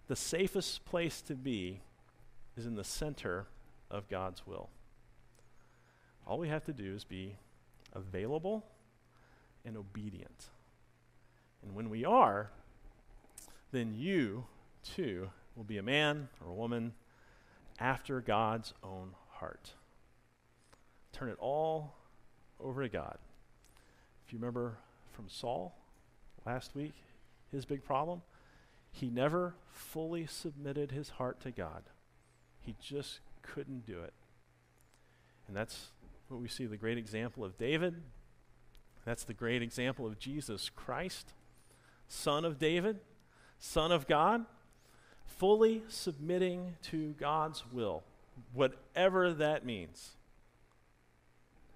The 0.09 0.17
safest 0.17 0.85
place 0.85 1.21
to 1.23 1.35
be 1.35 1.81
is 2.57 2.67
in 2.67 2.75
the 2.75 2.85
center 2.85 3.47
of 3.91 4.09
God's 4.09 4.47
will. 4.47 4.69
All 6.27 6.39
we 6.39 6.49
have 6.49 6.65
to 6.65 6.73
do 6.73 6.95
is 6.95 7.05
be 7.05 7.37
available 7.93 8.65
and 9.65 9.77
obedient. 9.77 10.47
And 11.63 11.75
when 11.75 11.91
we 11.91 12.05
are, 12.05 12.51
then 13.71 13.95
you 13.95 14.45
too 14.83 15.31
will 15.57 15.65
be 15.65 15.79
a 15.79 15.83
man 15.83 16.29
or 16.41 16.51
a 16.51 16.55
woman 16.55 16.93
after 17.79 18.21
God's 18.21 18.73
own 18.83 19.15
heart. 19.31 19.73
Turn 21.13 21.29
it 21.29 21.37
all 21.39 21.95
over 22.61 22.83
to 22.83 22.89
God. 22.89 23.19
If 24.27 24.33
you 24.33 24.39
remember 24.39 24.79
from 25.13 25.29
Saul 25.29 25.77
last 26.47 26.75
week, 26.75 26.95
his 27.51 27.65
big 27.65 27.85
problem, 27.85 28.23
he 28.91 29.11
never 29.11 29.55
fully 29.71 30.27
submitted 30.27 30.91
his 30.91 31.11
heart 31.11 31.41
to 31.41 31.51
God. 31.51 31.83
He 32.61 32.77
just 32.81 33.21
couldn't 33.43 33.87
do 33.87 34.01
it. 34.01 34.13
And 35.49 35.57
that's 35.57 35.89
what 36.29 36.41
we 36.41 36.49
see 36.49 36.67
the 36.67 36.77
great 36.77 36.99
example 36.99 37.45
of 37.45 37.59
David. 37.59 37.97
That's 39.05 39.25
the 39.25 39.35
great 39.35 39.63
example 39.63 40.07
of 40.07 40.19
Jesus 40.19 40.71
Christ, 40.71 41.33
Son 42.09 42.45
of 42.45 42.59
David, 42.59 43.01
Son 43.59 43.91
of 43.91 44.07
God, 44.07 44.45
fully 45.27 45.83
submitting 45.89 46.77
to 46.85 47.15
God's 47.19 47.65
will, 47.73 48.05
whatever 48.53 49.33
that 49.35 49.67
means 49.67 50.13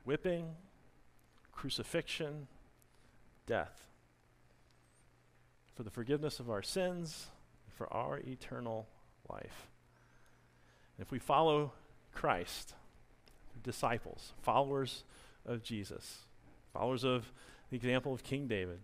whipping, 0.07 0.47
crucifixion, 1.53 2.47
death. 3.47 3.89
For 5.75 5.83
the 5.83 5.91
forgiveness 5.91 6.41
of 6.41 6.49
our 6.49 6.63
sins, 6.63 7.27
for 7.77 7.93
our 7.93 8.19
eternal 8.21 8.87
life. 9.29 9.67
If 10.99 11.11
we 11.11 11.19
follow 11.19 11.73
Christ, 12.15 12.75
disciples, 13.63 14.33
followers 14.41 15.03
of 15.45 15.63
Jesus, 15.63 16.21
followers 16.73 17.05
of 17.05 17.31
the 17.69 17.77
example 17.77 18.15
of 18.15 18.23
King 18.23 18.47
David, 18.47 18.79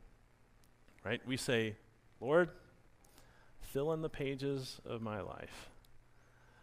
right? 1.05 1.21
We 1.27 1.37
say, 1.37 1.77
Lord, 2.21 2.51
fill 3.61 3.93
in 3.93 4.03
the 4.03 4.11
pages 4.11 4.81
of 4.85 5.01
my 5.01 5.21
life. 5.21 5.71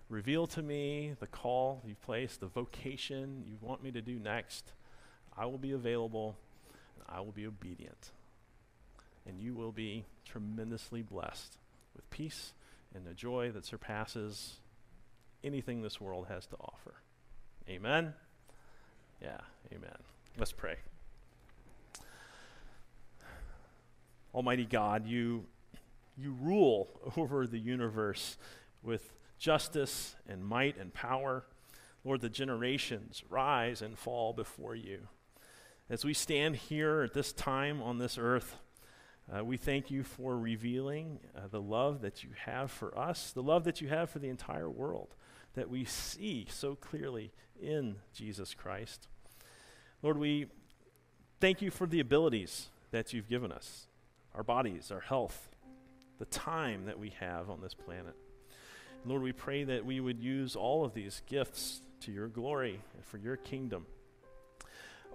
Reveal 0.09 0.47
to 0.47 0.63
me 0.63 1.13
the 1.19 1.27
call 1.27 1.83
you've 1.85 2.01
placed, 2.01 2.39
the 2.39 2.47
vocation 2.47 3.43
you 3.45 3.57
want 3.61 3.83
me 3.83 3.91
to 3.91 4.01
do 4.01 4.17
next. 4.17 4.71
I 5.37 5.45
will 5.45 5.59
be 5.59 5.71
available 5.71 6.35
and 6.95 7.05
I 7.07 7.21
will 7.21 7.31
be 7.31 7.45
obedient. 7.45 8.09
And 9.27 9.39
you 9.39 9.53
will 9.53 9.71
be 9.71 10.05
tremendously 10.25 11.03
blessed 11.03 11.57
with 11.95 12.09
peace 12.09 12.53
and 12.95 13.07
a 13.07 13.13
joy 13.13 13.51
that 13.51 13.65
surpasses 13.65 14.55
anything 15.43 15.83
this 15.83 16.01
world 16.01 16.25
has 16.27 16.47
to 16.47 16.55
offer. 16.59 16.95
Amen? 17.69 18.13
Yeah, 19.21 19.41
amen. 19.71 19.95
Let's 20.39 20.51
pray. 20.51 20.77
Almighty 24.33 24.65
God, 24.65 25.05
you, 25.05 25.45
you 26.17 26.35
rule 26.41 26.89
over 27.17 27.45
the 27.45 27.59
universe 27.59 28.37
with 28.81 29.11
justice 29.39 30.15
and 30.27 30.45
might 30.45 30.77
and 30.77 30.93
power. 30.93 31.45
Lord, 32.03 32.21
the 32.21 32.29
generations 32.29 33.23
rise 33.29 33.81
and 33.81 33.97
fall 33.97 34.33
before 34.33 34.75
you. 34.75 35.07
As 35.89 36.05
we 36.05 36.13
stand 36.13 36.55
here 36.55 37.01
at 37.01 37.13
this 37.13 37.33
time 37.33 37.81
on 37.81 37.97
this 37.97 38.17
earth, 38.17 38.57
uh, 39.33 39.43
we 39.43 39.57
thank 39.57 39.89
you 39.89 40.03
for 40.03 40.37
revealing 40.37 41.19
uh, 41.35 41.47
the 41.49 41.61
love 41.61 42.01
that 42.01 42.23
you 42.23 42.29
have 42.45 42.69
for 42.71 42.97
us, 42.97 43.31
the 43.31 43.43
love 43.43 43.63
that 43.63 43.81
you 43.81 43.87
have 43.87 44.09
for 44.09 44.19
the 44.19 44.29
entire 44.29 44.69
world 44.69 45.15
that 45.53 45.69
we 45.69 45.83
see 45.83 46.47
so 46.49 46.75
clearly 46.75 47.31
in 47.61 47.95
Jesus 48.13 48.53
Christ. 48.53 49.07
Lord, 50.01 50.17
we 50.17 50.47
thank 51.39 51.61
you 51.61 51.71
for 51.71 51.87
the 51.87 51.99
abilities 51.99 52.69
that 52.91 53.13
you've 53.13 53.29
given 53.29 53.51
us 53.51 53.87
our 54.35 54.43
bodies, 54.43 54.91
our 54.91 54.99
health, 54.99 55.49
the 56.19 56.25
time 56.25 56.85
that 56.85 56.99
we 56.99 57.09
have 57.19 57.49
on 57.49 57.61
this 57.61 57.73
planet. 57.73 58.15
Lord, 59.05 59.21
we 59.21 59.31
pray 59.31 59.63
that 59.63 59.85
we 59.85 59.99
would 59.99 60.19
use 60.19 60.55
all 60.55 60.83
of 60.83 60.93
these 60.93 61.21
gifts 61.25 61.81
to 62.01 62.11
your 62.11 62.27
glory 62.27 62.81
and 62.95 63.05
for 63.05 63.17
your 63.17 63.37
kingdom. 63.37 63.85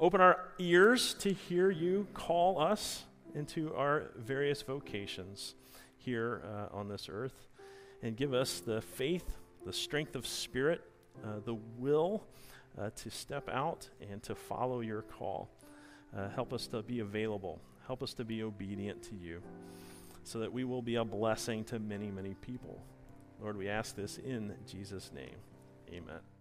Open 0.01 0.20
our 0.20 0.51
ears 0.59 1.14
to 1.20 1.33
hear 1.33 1.70
you 1.70 2.07
call 2.14 2.61
us 2.61 3.05
into 3.35 3.75
our 3.75 4.11
various 4.16 4.62
vocations 4.62 5.55
here 5.97 6.42
uh, 6.44 6.77
on 6.77 6.88
this 6.88 7.09
earth 7.11 7.47
and 8.03 8.16
give 8.16 8.35
us 8.35 8.61
the 8.61 8.81
faith 8.81 9.25
the 9.64 9.73
strength 9.73 10.14
of 10.14 10.27
spirit, 10.27 10.83
uh, 11.25 11.40
the 11.44 11.57
will 11.79 12.23
uh, 12.79 12.90
to 12.97 13.11
step 13.11 13.49
out 13.49 13.88
and 14.11 14.23
to 14.23 14.35
follow 14.35 14.81
your 14.81 15.03
call. 15.03 15.49
Uh, 16.16 16.29
help 16.31 16.53
us 16.53 16.66
to 16.66 16.83
be 16.83 17.01
available. 17.01 17.61
Help 17.87 18.03
us 18.03 18.14
to 18.14 18.25
be 18.25 18.42
obedient 18.42 19.03
to 19.03 19.14
you 19.14 19.40
so 20.23 20.38
that 20.38 20.53
we 20.53 20.64
will 20.64 20.83
be 20.83 20.97
a 20.97 21.05
blessing 21.05 21.64
to 21.64 21.79
many, 21.79 22.11
many 22.11 22.35
people. 22.35 22.83
Lord, 23.40 23.57
we 23.57 23.68
ask 23.68 23.94
this 23.94 24.18
in 24.18 24.55
Jesus' 24.66 25.11
name. 25.14 25.37
Amen. 25.92 26.34